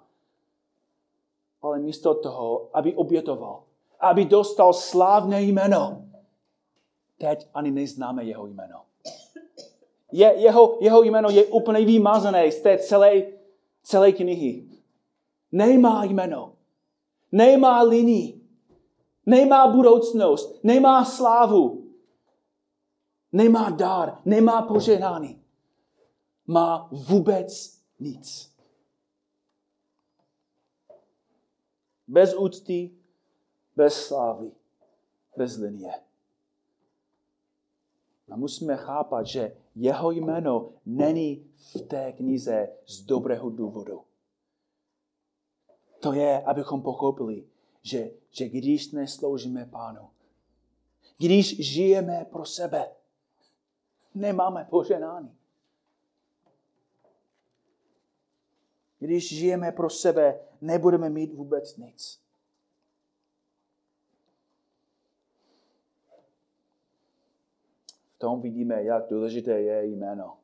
Ale 1.62 1.80
místo 1.80 2.16
toho, 2.16 2.70
aby 2.74 2.96
obětoval, 2.96 3.64
aby 4.00 4.26
dostal 4.26 4.74
slávné 4.74 5.42
jméno, 5.42 6.09
teď 7.20 7.48
ani 7.54 7.72
neznáme 7.72 8.24
jeho 8.24 8.48
jméno. 8.48 8.82
Je, 10.12 10.34
jeho, 10.38 10.78
jeho 10.82 11.04
jméno 11.04 11.30
je 11.30 11.46
úplně 11.46 11.86
vymazané 11.86 12.52
z 12.52 12.62
té 12.62 12.78
celé, 12.78 13.24
celé 13.84 14.12
knihy. 14.12 14.70
Nemá 15.52 16.04
jméno. 16.04 16.56
Nemá 17.32 17.82
linii. 17.82 18.42
Nemá 19.26 19.68
budoucnost. 19.68 20.64
Nemá 20.64 21.06
slávu. 21.06 21.92
Nemá 23.32 23.70
dar. 23.70 24.22
Nemá 24.26 24.62
požehnání. 24.62 25.42
Má 26.48 26.90
vůbec 26.92 27.80
nic. 28.00 28.50
Bez 32.08 32.34
úcty, 32.34 32.92
bez 33.76 34.08
slávy, 34.08 34.52
bez 35.38 35.58
linie. 35.58 36.09
A 38.32 38.36
musíme 38.36 38.78
chápat, 38.78 39.26
že 39.26 39.58
jeho 39.76 40.12
jméno 40.12 40.70
není 40.86 41.46
v 41.74 41.82
té 41.82 42.12
knize 42.12 42.70
z 42.86 43.02
dobrého 43.02 43.50
důvodu. 43.50 44.02
To 46.00 46.14
je, 46.14 46.42
abychom 46.42 46.82
pochopili, 46.82 47.46
že, 47.82 48.12
že 48.30 48.50
když 48.50 48.92
nesloužíme 48.92 49.66
pánu, 49.66 50.10
když 51.18 51.60
žijeme 51.60 52.26
pro 52.32 52.46
sebe, 52.46 52.92
nemáme 54.16 54.68
poženání. 54.70 55.36
Když 59.00 59.38
žijeme 59.38 59.72
pro 59.72 59.90
sebe, 59.90 60.40
nebudeme 60.62 61.10
mít 61.10 61.34
vůbec 61.34 61.78
nic. 61.78 62.29
Tom 68.20 68.42
vidíme, 68.42 68.84
jak 68.84 69.10
důležité 69.10 69.62
je 69.62 69.86
jméno. 69.86 70.38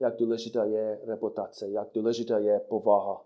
Jak 0.00 0.16
důležitá 0.16 0.64
je 0.64 1.00
reputace, 1.06 1.68
jak 1.68 1.88
důležitá 1.94 2.38
je 2.38 2.60
povaha. 2.60 3.24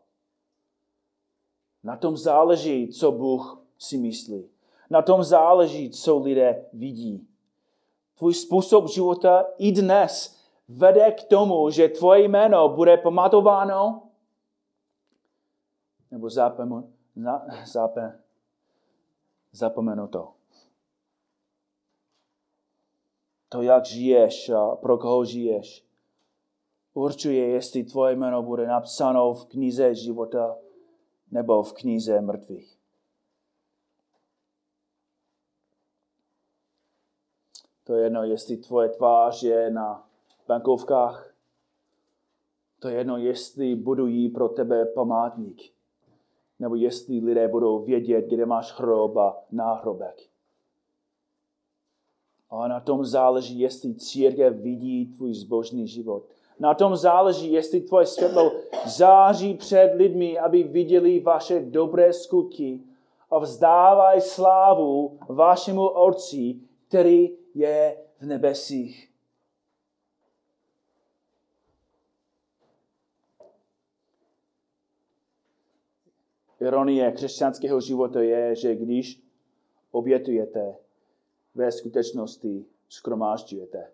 Na 1.85 1.97
tom 1.97 2.17
záleží, 2.17 2.89
co 2.89 3.13
Bůh 3.13 3.63
si 3.79 3.99
myslí. 3.99 4.51
Na 4.91 5.03
tom 5.03 5.25
záleží, 5.25 5.91
co 5.91 6.19
lidé 6.19 6.67
vidí. 6.73 7.29
Tvůj 8.19 8.35
způsob 8.35 8.89
života 8.89 9.47
i 9.59 9.73
dnes 9.73 10.41
vede 10.69 11.13
k 11.13 11.25
tomu, 11.25 11.71
že 11.71 11.89
tvoje 11.89 12.23
jméno 12.23 12.69
bude 12.69 12.97
pamatováno 12.97 14.03
nebo 16.11 16.31
zapomenu, 16.31 16.93
na, 17.17 17.47
zape, 17.67 18.21
zapomenuto. 19.53 20.40
To, 23.51 23.63
jak 23.63 23.85
žiješ 23.85 24.49
a 24.49 24.77
pro 24.77 24.99
koho 24.99 25.25
žiješ, 25.25 25.85
určuje, 26.95 27.49
jestli 27.49 27.85
tvoje 27.85 28.17
jméno 28.17 28.43
bude 28.43 28.67
napsáno 28.67 29.35
v 29.35 29.47
knize 29.47 29.95
života 29.95 30.57
nebo 31.31 31.63
v 31.63 31.73
knize 31.73 32.21
mrtvých. 32.21 32.79
To 37.85 37.95
je 37.95 38.05
jedno, 38.05 38.23
jestli 38.25 38.57
tvoje 38.57 38.89
tvář 38.89 39.43
je 39.43 39.71
na 39.71 40.09
bankovkách. 40.49 41.35
To 42.79 42.89
je 42.89 42.95
jedno, 42.95 43.17
jestli 43.17 43.77
budují 43.77 44.29
pro 44.29 44.49
tebe 44.49 44.87
památník. 44.87 45.63
Nebo 46.59 46.75
jestli 46.75 47.21
lidé 47.21 47.49
budou 47.49 47.85
vědět, 47.85 48.23
kde 48.29 48.47
máš 48.47 48.73
hrob 48.79 49.17
a 49.17 49.43
náhrobek. 49.51 50.30
A 52.51 52.69
na 52.69 52.81
tom 52.81 53.05
záleží, 53.05 53.61
jestli 53.61 53.95
církev 53.95 54.57
vidí 54.57 55.07
tvůj 55.07 55.35
zbožný 55.35 55.89
život. 55.89 56.25
Na 56.59 56.75
tom 56.75 56.97
záleží, 56.97 57.53
jestli 57.53 57.81
tvoje 57.81 58.07
světlo 58.07 58.53
září 58.87 59.55
před 59.55 59.93
lidmi, 59.95 60.39
aby 60.39 60.63
viděli 60.63 61.21
vaše 61.21 61.61
dobré 61.61 62.13
skutky 62.13 62.81
a 63.31 63.39
vzdávaj 63.39 64.21
slávu 64.21 65.19
vašemu 65.29 65.89
Otci, 65.89 66.61
který 66.89 67.31
je 67.55 67.97
v 68.19 68.27
nebesích. 68.27 69.11
Ironie 76.61 77.13
křesťanského 77.13 77.81
života 77.81 78.23
je, 78.23 78.55
že 78.55 78.75
když 78.75 79.23
obětujete, 79.91 80.77
ve 81.55 81.73
skutečnosti 81.73 82.65
skromážďujete. 82.89 83.91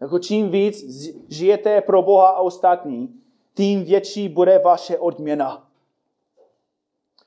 Jako 0.00 0.18
čím 0.18 0.50
víc 0.50 0.84
žijete 1.28 1.80
pro 1.80 2.02
Boha 2.02 2.28
a 2.28 2.40
ostatní, 2.40 3.20
tím 3.54 3.84
větší 3.84 4.28
bude 4.28 4.58
vaše 4.58 4.98
odměna. 4.98 5.68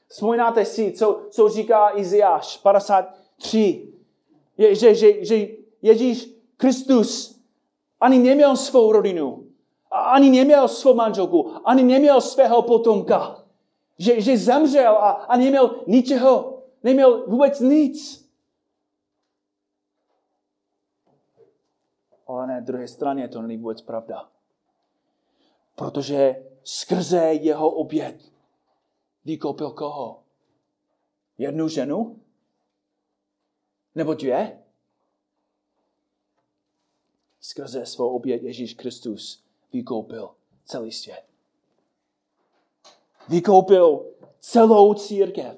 Vzpomínáte 0.07 0.65
si, 0.65 0.91
co, 0.91 1.21
co 1.29 1.49
říká 1.49 1.97
Iziáš 1.97 2.57
53, 2.57 3.93
je, 4.57 4.75
že, 4.75 4.95
že, 4.95 5.25
že 5.25 5.47
Ježíš 5.81 6.29
Kristus 6.57 7.39
ani 7.99 8.19
neměl 8.19 8.55
svou 8.55 8.91
rodinu, 8.91 9.43
ani 9.91 10.29
neměl 10.29 10.67
svou 10.67 10.93
manželku, 10.93 11.51
ani 11.65 11.83
neměl 11.83 12.21
svého 12.21 12.61
potomka. 12.61 13.43
Že, 13.97 14.21
že 14.21 14.37
zemřel 14.37 14.91
a, 14.91 15.09
a 15.11 15.37
neměl 15.37 15.75
ničeho, 15.87 16.57
neměl 16.83 17.23
vůbec 17.27 17.59
nic. 17.59 18.20
Ale 22.31 22.47
na 22.47 22.59
druhé 22.59 22.87
straně 22.87 23.27
to 23.27 23.41
není 23.41 23.57
vůbec 23.57 23.81
pravda. 23.81 24.29
Protože 25.75 26.45
skrze 26.63 27.19
jeho 27.19 27.69
oběd 27.69 28.31
vykoupil 29.25 29.71
koho? 29.71 30.23
Jednu 31.37 31.67
ženu? 31.67 32.19
Nebo 33.95 34.13
dvě? 34.13 34.63
Skrze 37.39 37.85
svou 37.85 38.09
oběd 38.09 38.43
Ježíš 38.43 38.73
Kristus 38.73 39.43
vykoupil 39.73 40.29
celý 40.65 40.91
svět. 40.91 41.23
Vykoupil 43.29 44.05
celou 44.39 44.93
církev. 44.93 45.57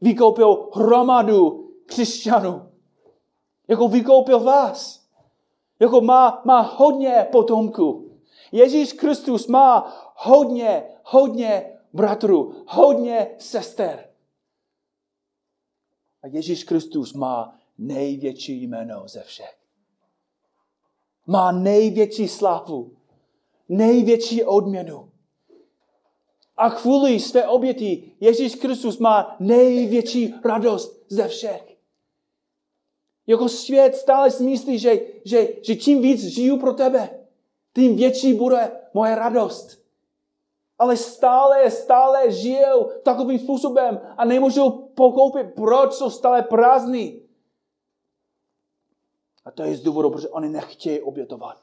Vykoupil 0.00 0.70
hromadu 0.74 1.70
křesťanů. 1.86 2.72
Jako 3.68 3.88
vykoupil 3.88 4.40
vás. 4.40 5.05
Jako 5.80 6.00
má, 6.00 6.42
má 6.44 6.60
hodně 6.60 7.26
potomků. 7.32 8.10
Ježíš 8.52 8.92
Kristus 8.92 9.46
má 9.46 9.94
hodně, 10.16 10.84
hodně 11.02 11.72
bratrů, 11.92 12.54
hodně 12.66 13.34
sester. 13.38 14.08
A 16.22 16.26
Ježíš 16.26 16.64
Kristus 16.64 17.12
má 17.12 17.58
největší 17.78 18.62
jméno 18.62 19.08
ze 19.08 19.22
všech. 19.22 19.56
Má 21.26 21.52
největší 21.52 22.28
slávu, 22.28 22.96
největší 23.68 24.44
odměnu. 24.44 25.10
A 26.56 26.70
kvůli 26.70 27.20
své 27.20 27.48
oběti 27.48 28.12
Ježíš 28.20 28.54
Kristus 28.54 28.98
má 28.98 29.36
největší 29.40 30.34
radost 30.44 31.04
ze 31.08 31.28
všech. 31.28 31.65
Jako 33.26 33.48
svět 33.48 33.96
stále 33.96 34.30
si 34.30 34.42
myslí, 34.42 34.78
že, 34.78 35.00
že, 35.24 35.48
že 35.62 35.76
čím 35.76 36.02
víc 36.02 36.24
žiju 36.24 36.58
pro 36.58 36.72
tebe, 36.72 37.10
tím 37.74 37.96
větší 37.96 38.34
bude 38.34 38.70
moje 38.94 39.14
radost. 39.14 39.78
Ale 40.78 40.96
stále, 40.96 41.70
stále 41.70 42.32
žijou 42.32 42.90
takovým 43.02 43.38
způsobem 43.38 44.00
a 44.16 44.24
nemůžou 44.24 44.70
pokoupit, 44.70 45.46
proč 45.54 45.92
jsou 45.92 46.10
stále 46.10 46.42
prázdní. 46.42 47.22
A 49.44 49.50
to 49.50 49.62
je 49.62 49.76
z 49.76 49.82
důvodu, 49.82 50.10
protože 50.10 50.28
oni 50.28 50.48
nechtějí 50.48 51.00
obětovat. 51.00 51.56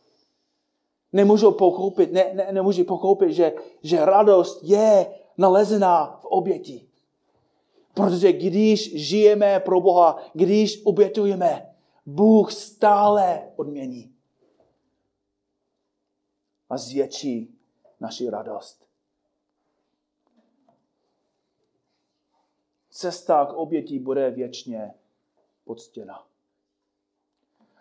Nemůžou 1.14 1.52
pochopit, 1.52 2.12
ne, 2.12 2.32
ne, 2.34 2.48
nemůžou 2.52 2.84
pochopit, 2.84 3.34
že, 3.34 3.54
že 3.84 4.06
radost 4.06 4.60
je 4.64 5.16
nalezená 5.38 6.20
v 6.22 6.26
oběti. 6.26 6.88
Protože 7.94 8.34
když 8.34 9.08
žijeme 9.08 9.60
pro 9.60 9.82
Boha, 9.82 10.26
když 10.34 10.86
obětujeme, 10.86 11.76
Bůh 12.06 12.52
stále 12.52 13.52
odmění. 13.56 14.16
A 16.70 16.78
zvětší 16.78 17.56
naši 18.00 18.30
radost. 18.30 18.88
Cesta 22.90 23.46
k 23.46 23.54
oběti 23.54 24.00
bude 24.00 24.32
věčně 24.32 24.94
podstěna. 25.64 26.28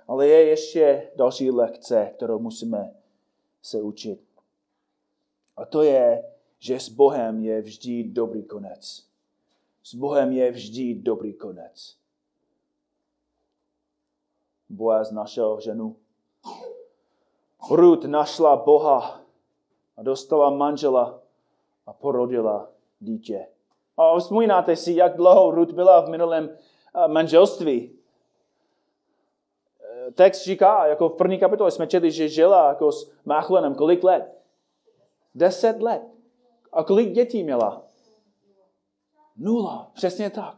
Ale 0.09 0.27
je 0.27 0.45
ještě 0.45 1.11
další 1.17 1.51
lekce, 1.51 2.13
kterou 2.17 2.39
musíme 2.39 2.95
se 3.63 3.83
učit. 3.83 4.21
A 5.57 5.65
to 5.65 5.83
je, 5.83 6.33
že 6.59 6.81
s 6.81 6.89
Bohem 6.89 7.45
je 7.45 7.63
vždy 7.63 8.05
dobrý 8.05 8.43
konec. 8.43 9.12
S 9.83 9.95
Bohem 9.95 10.33
je 10.33 10.51
vždy 10.51 10.95
dobrý 10.95 11.33
konec. 11.35 11.97
Boaz 14.69 15.11
našel 15.11 15.61
ženu. 15.61 15.97
Ruth 17.71 18.05
našla 18.05 18.57
Boha 18.57 19.21
a 19.97 20.03
dostala 20.03 20.51
manžela 20.51 21.21
a 21.87 21.93
porodila 21.93 22.71
dítě. 23.01 23.47
A 23.97 24.19
vzpomínáte 24.19 24.77
si, 24.77 24.93
jak 24.93 25.17
dlouho 25.17 25.51
Ruth 25.51 25.73
byla 25.73 26.01
v 26.01 26.09
minulém 26.09 26.51
eh, 26.51 27.09
manželství 27.09 28.03
text 30.15 30.45
říká, 30.45 30.87
jako 30.87 31.09
v 31.09 31.17
první 31.17 31.39
kapitole 31.39 31.71
jsme 31.71 31.87
četli, 31.87 32.11
že 32.11 32.29
žila 32.29 32.69
jako 32.69 32.93
s 32.93 33.13
Máchlenem 33.25 33.75
kolik 33.75 34.05
let? 34.05 34.39
Deset 35.35 35.83
let. 35.83 36.03
A 36.73 36.85
kolik 36.85 37.13
dětí 37.13 37.45
měla? 37.45 37.83
Nula. 39.43 39.91
Přesně 39.95 40.31
tak. 40.31 40.57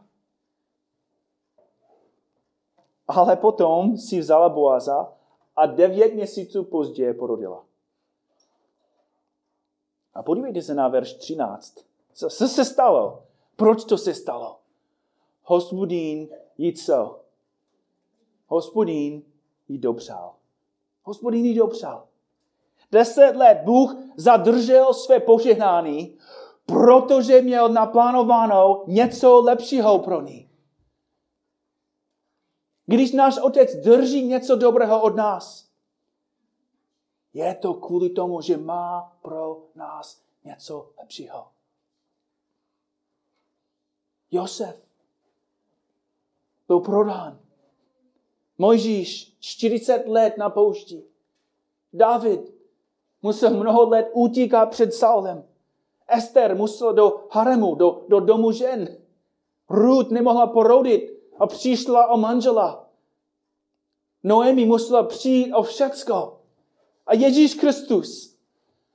Ale 3.07 3.35
potom 3.35 3.97
si 3.97 4.19
vzala 4.19 4.49
Boaza 4.49 5.13
a 5.55 5.65
devět 5.65 6.13
měsíců 6.13 6.63
později 6.63 7.13
porodila. 7.13 7.65
A 10.13 10.23
podívejte 10.23 10.61
se 10.61 10.73
na 10.73 10.87
verš 10.87 11.13
13. 11.13 11.75
Co, 12.13 12.29
co 12.29 12.47
se 12.47 12.65
stalo? 12.65 13.23
Proč 13.55 13.83
to 13.83 13.97
se 13.97 14.13
stalo? 14.13 14.59
Hospodín 15.43 16.29
jí 16.57 16.73
co? 16.73 17.19
Hospodín 18.47 19.23
jí 19.67 19.77
dopřál. 19.77 20.33
Hospodín 21.03 21.45
jí 21.45 21.53
dopřál. 21.53 22.07
Deset 22.91 23.35
let 23.35 23.61
Bůh 23.63 23.95
zadržel 24.15 24.93
své 24.93 25.19
požehnání, 25.19 26.17
protože 26.65 27.41
měl 27.41 27.69
naplánováno 27.69 28.83
něco 28.87 29.41
lepšího 29.41 29.99
pro 29.99 30.21
ní. 30.21 30.49
Když 32.85 33.11
náš 33.11 33.37
otec 33.37 33.75
drží 33.75 34.23
něco 34.23 34.55
dobrého 34.55 35.01
od 35.01 35.15
nás, 35.15 35.69
je 37.33 37.55
to 37.55 37.73
kvůli 37.73 38.09
tomu, 38.09 38.41
že 38.41 38.57
má 38.57 39.17
pro 39.21 39.63
nás 39.75 40.21
něco 40.43 40.91
lepšího. 40.99 41.47
Josef 44.31 44.85
byl 46.67 46.79
prodán. 46.79 47.39
Mojžíš 48.57 49.35
40 49.39 50.07
let 50.07 50.37
na 50.37 50.49
poušti. 50.49 51.03
David 51.93 52.53
musel 53.21 53.49
mnoho 53.49 53.89
let 53.89 54.09
utíkat 54.13 54.69
před 54.69 54.93
Saulem. 54.93 55.54
Ester 56.07 56.55
musela 56.55 56.91
do 56.91 57.27
haremu, 57.31 57.75
do, 57.75 58.05
do 58.07 58.19
domu 58.19 58.51
žen. 58.51 58.97
Ruth 59.69 60.11
nemohla 60.11 60.47
porodit 60.47 61.11
a 61.39 61.47
přišla 61.47 62.07
o 62.07 62.17
manžela. 62.17 62.89
Noemi 64.23 64.65
musela 64.65 65.03
přijít 65.03 65.53
o 65.53 65.63
všecko. 65.63 66.39
A 67.07 67.13
Ježíš 67.13 67.53
Kristus 67.53 68.37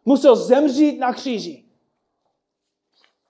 musel 0.04 0.36
zemřít 0.36 0.98
na 0.98 1.12
kříži. 1.12 1.64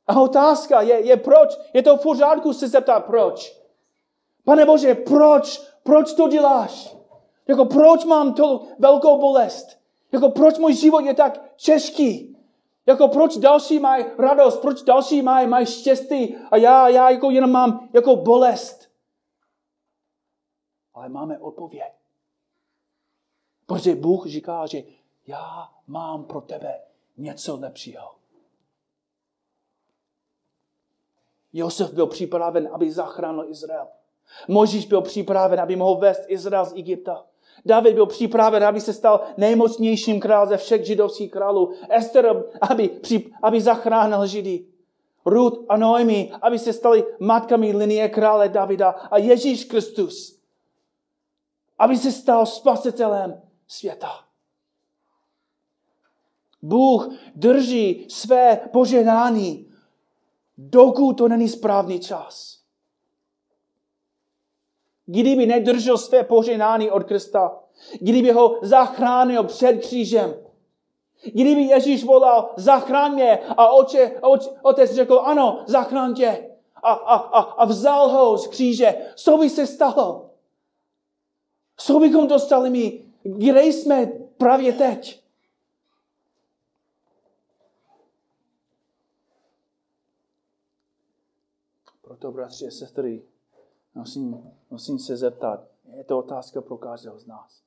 A 0.06 0.20
otázka 0.20 0.80
je, 0.80 1.06
je 1.06 1.16
proč? 1.16 1.58
Je 1.74 1.82
to 1.82 1.96
v 1.96 2.02
pořádku 2.02 2.52
se 2.52 2.68
zeptat 2.68 3.00
proč? 3.00 3.60
Pane 4.44 4.64
Bože, 4.64 4.94
proč? 4.94 5.62
Proč 5.82 6.12
to 6.12 6.28
děláš? 6.28 6.96
Jako 7.48 7.64
proč 7.64 8.04
mám 8.04 8.34
to 8.34 8.62
velkou 8.78 9.18
bolest? 9.18 9.66
Jako 10.12 10.30
proč 10.30 10.58
můj 10.58 10.74
život 10.74 11.04
je 11.04 11.14
tak 11.14 11.40
těžký? 11.56 12.29
Jako 12.90 13.08
proč 13.08 13.36
další 13.36 13.78
mají 13.78 14.04
radost? 14.18 14.58
Proč 14.58 14.82
další 14.82 15.22
mají, 15.22 15.48
mají 15.48 15.66
štěstí? 15.66 16.36
A 16.50 16.56
já, 16.56 16.88
já 16.88 17.10
jako 17.10 17.30
jenom 17.30 17.50
mám 17.50 17.88
jako 17.92 18.16
bolest. 18.16 18.90
Ale 20.94 21.08
máme 21.08 21.38
odpověď. 21.38 21.92
Protože 23.66 23.94
Bůh 23.94 24.26
říká, 24.26 24.66
že 24.66 24.82
já 25.26 25.68
mám 25.86 26.24
pro 26.24 26.40
tebe 26.40 26.80
něco 27.16 27.56
lepšího. 27.60 28.14
Josef 31.52 31.92
byl 31.92 32.06
připraven, 32.06 32.68
aby 32.72 32.92
zachránil 32.92 33.44
Izrael. 33.50 33.88
Možíš 34.48 34.86
byl 34.86 35.00
připraven, 35.00 35.60
aby 35.60 35.76
mohl 35.76 36.00
vést 36.00 36.22
Izrael 36.26 36.64
z 36.64 36.72
Egypta. 36.72 37.26
David 37.66 37.94
byl 37.94 38.06
připraven, 38.06 38.64
aby 38.64 38.80
se 38.80 38.92
stal 38.92 39.20
nejmocnějším 39.36 40.20
král 40.20 40.46
ze 40.46 40.56
všech 40.56 40.86
židovských 40.86 41.30
králů. 41.30 41.72
Ester, 41.88 42.44
aby, 42.60 42.90
aby 43.42 43.60
zachránil 43.60 44.26
Židy. 44.26 44.64
Ruth 45.26 45.64
a 45.68 45.76
Noemi, 45.76 46.32
aby 46.42 46.58
se 46.58 46.72
stali 46.72 47.04
matkami 47.20 47.72
linie 47.76 48.08
krále 48.08 48.48
Davida. 48.48 48.90
A 48.90 49.18
Ježíš 49.18 49.64
Kristus, 49.64 50.40
aby 51.78 51.96
se 51.96 52.12
stal 52.12 52.46
spasitelem 52.46 53.42
světa. 53.68 54.10
Bůh 56.62 57.08
drží 57.34 58.06
své 58.08 58.56
poženání, 58.72 59.72
dokud 60.58 61.12
to 61.12 61.28
není 61.28 61.48
správný 61.48 62.00
čas. 62.00 62.59
Kdyby 65.10 65.46
nedržel 65.46 65.98
své 65.98 66.24
poženání 66.24 66.90
od 66.90 67.04
Krista, 67.04 67.58
kdyby 68.00 68.32
ho 68.32 68.58
zachránil 68.62 69.44
před 69.44 69.72
křížem, 69.72 70.34
kdyby 71.32 71.60
Ježíš 71.60 72.04
volal, 72.04 72.50
zachraň 72.56 73.14
mě 73.14 73.38
a 73.38 73.68
oče, 73.68 74.12
oč, 74.20 74.48
otec 74.62 74.94
řekl, 74.94 75.20
ano, 75.24 75.64
zachraň 75.66 76.14
tě 76.14 76.50
a, 76.74 76.92
a, 76.92 77.16
a, 77.16 77.40
a 77.40 77.64
vzal 77.64 78.08
ho 78.08 78.38
z 78.38 78.46
kříže, 78.46 78.94
co 79.16 79.38
by 79.38 79.50
se 79.50 79.66
stalo? 79.66 80.30
Co 81.76 81.98
bychom 81.98 82.28
dostali 82.28 82.70
my? 82.70 83.04
Kde 83.22 83.64
jsme 83.64 84.06
právě 84.36 84.72
teď? 84.72 85.22
Proto, 92.02 92.32
bratři 92.32 92.66
a 92.66 92.70
sestry, 92.70 93.22
musím, 93.94 94.50
musím 94.70 94.98
se 94.98 95.16
zeptat, 95.16 95.68
je 95.96 96.04
to 96.04 96.18
otázka 96.18 96.60
pro 96.60 96.76
každého 96.76 97.18
z 97.18 97.26
nás. 97.26 97.62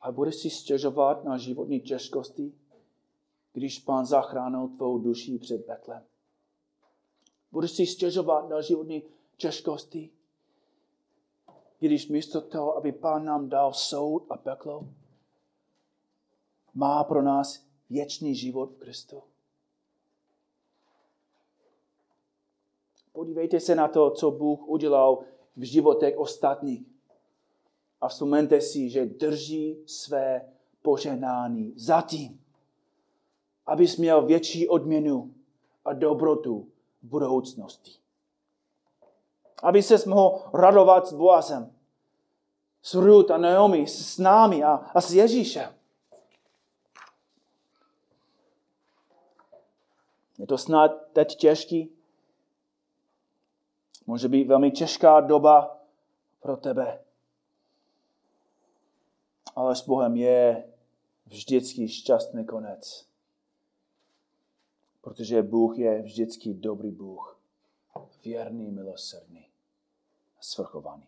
A 0.00 0.12
budeš 0.12 0.34
si 0.34 0.50
stěžovat 0.50 1.24
na 1.24 1.38
životní 1.38 1.80
těžkosti, 1.80 2.52
když 3.52 3.78
pán 3.78 4.06
zachránil 4.06 4.68
tvou 4.68 4.98
duši 4.98 5.38
před 5.38 5.66
peklem? 5.66 6.02
Budeš 7.52 7.70
si 7.70 7.86
stěžovat 7.86 8.48
na 8.48 8.60
životní 8.60 9.02
těžkosti, 9.36 10.10
když 11.78 12.08
místo 12.08 12.40
toho, 12.40 12.76
aby 12.76 12.92
pán 12.92 13.24
nám 13.24 13.48
dal 13.48 13.72
soud 13.72 14.26
a 14.30 14.36
peklo, 14.36 14.88
má 16.74 17.04
pro 17.04 17.22
nás 17.22 17.66
věčný 17.90 18.34
život 18.34 18.70
v 18.70 18.78
Kristu? 18.78 19.22
Podívejte 23.20 23.60
se 23.60 23.74
na 23.74 23.88
to, 23.88 24.10
co 24.10 24.30
Bůh 24.30 24.68
udělal 24.68 25.18
v 25.56 25.62
životech 25.62 26.18
ostatních. 26.18 26.86
A 28.00 28.08
vzpomeňte 28.08 28.60
si, 28.60 28.90
že 28.90 29.06
drží 29.06 29.78
své 29.86 30.48
poženání 30.82 31.72
zatím, 31.76 32.40
abys 33.66 33.96
měl 33.96 34.26
větší 34.26 34.68
odměnu 34.68 35.34
a 35.84 35.92
dobrotu 35.92 36.68
v 37.02 37.06
budoucnosti. 37.06 37.92
Aby 39.62 39.82
se 39.82 40.08
mohl 40.08 40.42
radovat 40.54 41.06
s 41.06 41.12
Boazem, 41.12 41.72
s 42.82 42.94
Ruth 42.94 43.30
a 43.30 43.38
Naomi, 43.38 43.86
s 43.86 44.18
námi 44.18 44.64
a, 44.64 44.70
a 44.70 45.00
s 45.00 45.14
Ježíšem. 45.14 45.74
Je 50.38 50.46
to 50.46 50.58
snad 50.58 50.90
teď 51.12 51.36
těžký? 51.36 51.99
Může 54.06 54.28
být 54.28 54.48
velmi 54.48 54.70
těžká 54.70 55.20
doba 55.20 55.80
pro 56.40 56.56
tebe. 56.56 57.04
Ale 59.56 59.76
s 59.76 59.86
Bohem 59.86 60.16
je 60.16 60.72
vždycky 61.26 61.88
šťastný 61.88 62.44
konec. 62.44 63.06
Protože 65.00 65.42
Bůh 65.42 65.78
je 65.78 66.02
vždycky 66.02 66.54
dobrý 66.54 66.90
Bůh. 66.90 67.40
Věrný, 68.24 68.70
milosrdný 68.70 69.48
a 70.38 70.42
svrchovaný. 70.42 71.06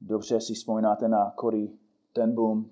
Dobře 0.00 0.40
si 0.40 0.54
vzpomínáte 0.54 1.08
na 1.08 1.34
Cory 1.40 1.70
ten 2.12 2.34
boom. 2.34 2.70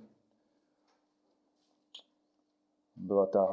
Byla 2.97 3.27
ta 3.27 3.49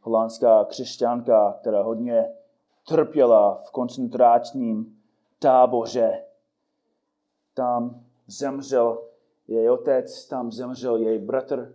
holandská 0.00 0.64
křesťanka, 0.64 1.52
která 1.52 1.82
hodně 1.82 2.34
trpěla 2.86 3.54
v 3.54 3.70
koncentračním 3.70 5.00
táboře. 5.38 6.24
Tam 7.54 8.04
zemřel 8.26 9.02
její 9.48 9.70
otec, 9.70 10.26
tam 10.26 10.52
zemřel 10.52 10.96
její 10.96 11.18
bratr, 11.18 11.74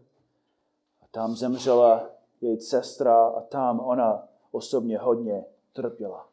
tam 1.12 1.36
zemřela 1.36 2.09
její 2.41 2.62
sestra 2.62 3.28
a 3.28 3.41
tam 3.41 3.80
ona 3.80 4.28
osobně 4.51 4.97
hodně 4.97 5.45
trpěla. 5.74 6.28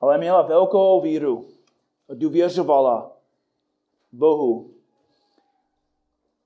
Ale 0.00 0.18
měla 0.18 0.42
velkou 0.42 1.00
víru 1.00 1.44
a 2.08 2.14
důvěřovala 2.14 3.12
Bohu. 4.12 4.70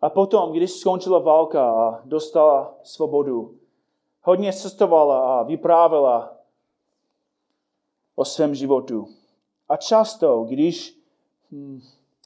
A 0.00 0.10
potom, 0.10 0.52
když 0.52 0.70
skončila 0.70 1.18
válka 1.18 1.70
a 1.72 2.00
dostala 2.04 2.74
svobodu, 2.82 3.54
hodně 4.22 4.52
cestovala 4.52 5.40
a 5.40 5.42
vyprávěla 5.42 6.34
o 8.14 8.24
svém 8.24 8.54
životu. 8.54 9.08
A 9.68 9.76
často, 9.76 10.44
když 10.44 10.98
hm, 11.50 11.80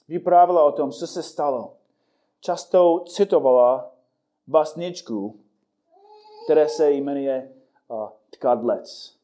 vyprávěla 0.09 0.65
o 0.65 0.73
tom, 0.73 0.93
co 0.93 1.07
se 1.07 1.23
stalo, 1.23 1.75
často 2.41 3.05
citovala 3.09 3.91
básničku, 4.47 5.41
které 6.45 6.69
se 6.69 6.91
jmenuje 6.91 7.53
uh, 7.89 8.09
Tkadlec. 8.31 9.15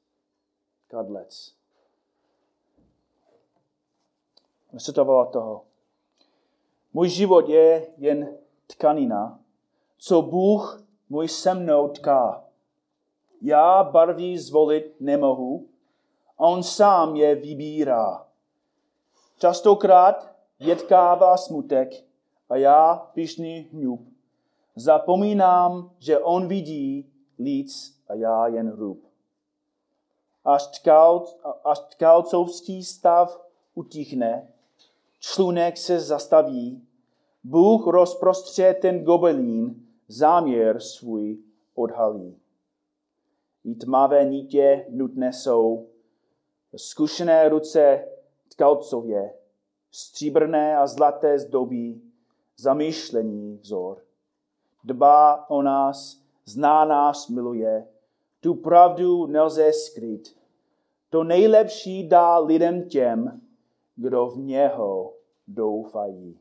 Tkadlec. 0.87 1.55
Citovala 4.79 5.27
toho. 5.27 5.65
Můj 6.93 7.09
život 7.09 7.49
je 7.49 7.87
jen 7.97 8.39
tkanina, 8.67 9.41
co 9.99 10.23
Bůh 10.23 10.85
můj 11.09 11.29
se 11.29 11.55
mnou 11.55 11.89
tká. 11.89 12.45
Já 13.43 13.85
barví 13.85 14.39
zvolit 14.39 15.01
nemohu, 15.01 15.69
on 16.37 16.63
sám 16.63 17.17
je 17.17 17.35
vybírá. 17.35 18.27
Častokrát 19.39 20.35
jedkává 20.59 21.37
smutek 21.37 22.05
a 22.49 22.57
já 22.57 22.97
pišný 23.15 23.69
hňub. 23.73 24.01
Zapomínám, 24.77 25.91
že 25.99 26.19
on 26.19 26.49
vidí 26.49 27.13
líc 27.39 28.01
a 28.09 28.15
já 28.15 28.47
jen 28.47 28.71
hrub. 28.71 29.05
Až, 30.45 30.67
tkal, 30.67 31.25
až 31.65 31.79
tkalcovský 31.79 32.85
stav 32.85 33.41
utichne, 33.75 34.49
člunek 35.21 35.77
se 35.77 36.01
zastaví, 36.01 36.87
Bůh 37.45 37.87
rozprostře 37.87 38.75
ten 38.75 39.05
gobelín, 39.05 39.87
záměr 40.09 40.81
svůj 40.81 41.39
odhalí. 41.75 42.39
I 43.65 43.75
tmavé 43.75 44.25
nítě 44.25 44.87
nutné 44.91 45.33
jsou, 45.33 45.89
zkušené 46.77 47.49
ruce 47.49 48.09
tkalcově, 48.49 49.35
stříbrné 49.91 50.77
a 50.77 50.87
zlaté 50.87 51.39
zdobí, 51.39 52.13
zamýšlení 52.57 53.59
vzor. 53.63 54.03
Dbá 54.85 55.51
o 55.51 55.63
nás, 55.63 56.21
zná 56.45 56.85
nás, 56.85 57.29
miluje, 57.29 57.89
tu 58.41 58.55
pravdu 58.55 59.27
nelze 59.27 59.73
skrýt. 59.73 60.37
To 61.11 61.25
nejlepší 61.25 62.09
dá 62.09 62.39
lidem 62.39 62.89
těm, 62.89 63.41
kdo 63.97 64.27
v 64.27 64.39
něho 64.39 65.15
doufají. 65.49 66.39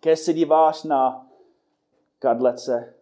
Kež 0.00 0.18
se 0.18 0.32
díváš 0.32 0.84
na 0.84 1.30
kadlece, 2.18 2.94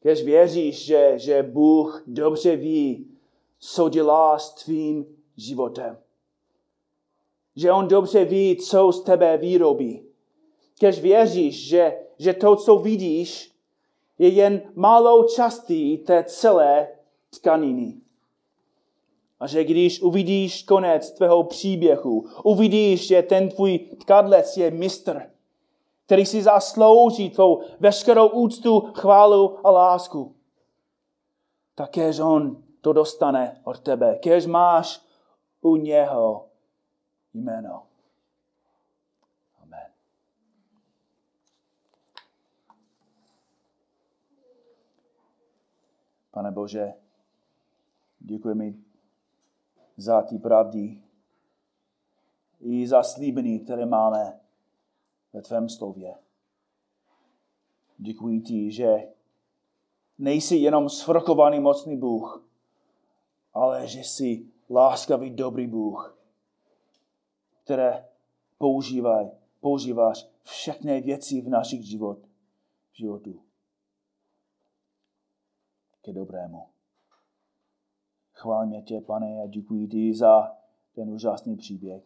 kež 0.00 0.24
věříš, 0.24 0.84
že, 0.84 1.18
že 1.18 1.42
Bůh 1.42 2.02
dobře 2.06 2.56
ví, 2.56 3.15
co 3.58 3.88
dělá 3.88 4.38
s 4.38 4.54
tvým 4.54 5.06
životem. 5.36 5.98
Že 7.56 7.72
On 7.72 7.88
dobře 7.88 8.24
ví, 8.24 8.56
co 8.56 8.92
z 8.92 9.00
tebe 9.02 9.36
výrobí. 9.36 10.02
Kež 10.78 11.00
věříš, 11.00 11.66
že, 11.66 11.98
že 12.18 12.32
to, 12.34 12.56
co 12.56 12.76
vidíš, 12.76 13.52
je 14.18 14.28
jen 14.28 14.62
malou 14.74 15.22
částí 15.22 15.98
té 15.98 16.24
celé 16.24 16.88
tkaniny. 17.30 17.94
A 19.40 19.46
že 19.46 19.64
když 19.64 20.02
uvidíš 20.02 20.62
konec 20.62 21.10
tvého 21.10 21.44
příběhu, 21.44 22.26
uvidíš, 22.44 23.06
že 23.06 23.22
ten 23.22 23.48
tvůj 23.48 23.78
tkadlec 23.78 24.56
je 24.56 24.70
mistr, 24.70 25.22
který 26.06 26.26
si 26.26 26.42
zaslouží 26.42 27.30
tvou 27.30 27.62
veškerou 27.80 28.28
úctu, 28.28 28.80
chválu 28.80 29.66
a 29.66 29.70
lásku, 29.70 30.34
tak 31.74 31.90
kež 31.90 32.20
on 32.20 32.65
to 32.86 32.92
dostane 32.92 33.60
od 33.64 33.80
tebe. 33.80 34.18
Kež 34.22 34.46
máš 34.46 35.02
u 35.60 35.76
něho 35.76 36.48
jméno. 37.34 37.86
Amen. 39.62 39.90
Pane 46.30 46.50
Bože, 46.50 46.94
děkujeme 48.18 48.72
za 49.96 50.22
ty 50.22 50.38
pravdy 50.38 51.02
i 52.60 52.88
za 52.88 53.02
slíbení, 53.02 53.60
které 53.60 53.86
máme 53.86 54.40
ve 55.32 55.42
tvém 55.42 55.68
slově. 55.68 56.14
Děkuji 57.98 58.40
ti, 58.40 58.70
že 58.72 59.08
nejsi 60.18 60.56
jenom 60.56 60.88
svrchovaný 60.88 61.60
mocný 61.60 61.96
Bůh, 61.96 62.46
ale 63.56 63.86
že 63.86 64.00
jsi 64.00 64.46
láskavý 64.70 65.30
dobrý 65.30 65.66
Bůh, 65.66 66.18
které 67.64 68.08
používaj, 68.58 69.30
používáš 69.60 70.28
všechny 70.42 71.00
věci 71.00 71.40
v 71.40 71.48
našich 71.48 71.82
život, 71.82 72.18
životu 72.92 73.40
ke 76.02 76.12
dobrému. 76.12 76.66
Chválím 78.32 78.82
tě, 78.82 79.00
pane, 79.00 79.42
a 79.42 79.46
děkuji 79.46 79.86
ti 79.88 80.14
za 80.14 80.56
ten 80.94 81.10
úžasný 81.10 81.56
příběh. 81.56 82.04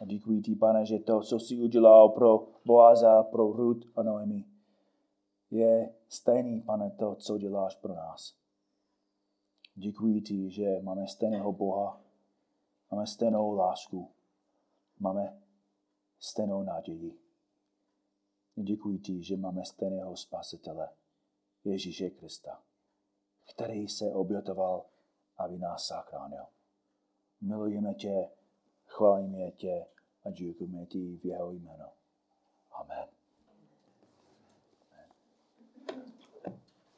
A 0.00 0.04
děkuji 0.04 0.42
ti, 0.42 0.54
pane, 0.54 0.86
že 0.86 0.98
to, 0.98 1.20
co 1.20 1.38
jsi 1.38 1.56
udělal 1.56 2.08
pro 2.08 2.48
Boaza, 2.64 3.22
pro 3.22 3.52
Ruth 3.52 3.98
a 3.98 4.02
Noemi, 4.02 4.44
je 5.50 5.94
stejný, 6.08 6.60
pane, 6.60 6.90
to, 6.90 7.14
co 7.14 7.38
děláš 7.38 7.76
pro 7.76 7.94
nás. 7.94 8.39
Děkuji 9.74 10.20
ti, 10.20 10.50
že 10.50 10.80
máme 10.82 11.06
stejného 11.06 11.52
Boha, 11.52 12.00
máme 12.90 13.06
stejnou 13.06 13.52
lásku, 13.52 14.10
máme 14.98 15.42
stejnou 16.18 16.62
naději. 16.62 17.18
Děkuji 18.56 18.98
ti, 18.98 19.22
že 19.22 19.36
máme 19.36 19.64
stejného 19.64 20.16
spasitele, 20.16 20.88
Ježíše 21.64 22.10
Krista 22.10 22.62
který 23.50 23.88
se 23.88 24.12
obětoval, 24.12 24.84
aby 25.38 25.58
nás 25.58 25.88
zachránil. 25.88 26.44
Milujeme 27.40 27.94
tě, 27.94 28.30
chválíme 28.86 29.50
tě 29.50 29.86
a 30.24 30.30
děkujeme 30.30 30.86
ti 30.86 31.16
v 31.16 31.24
jeho 31.24 31.52
jméno. 31.52 31.92
Amen. 32.70 33.19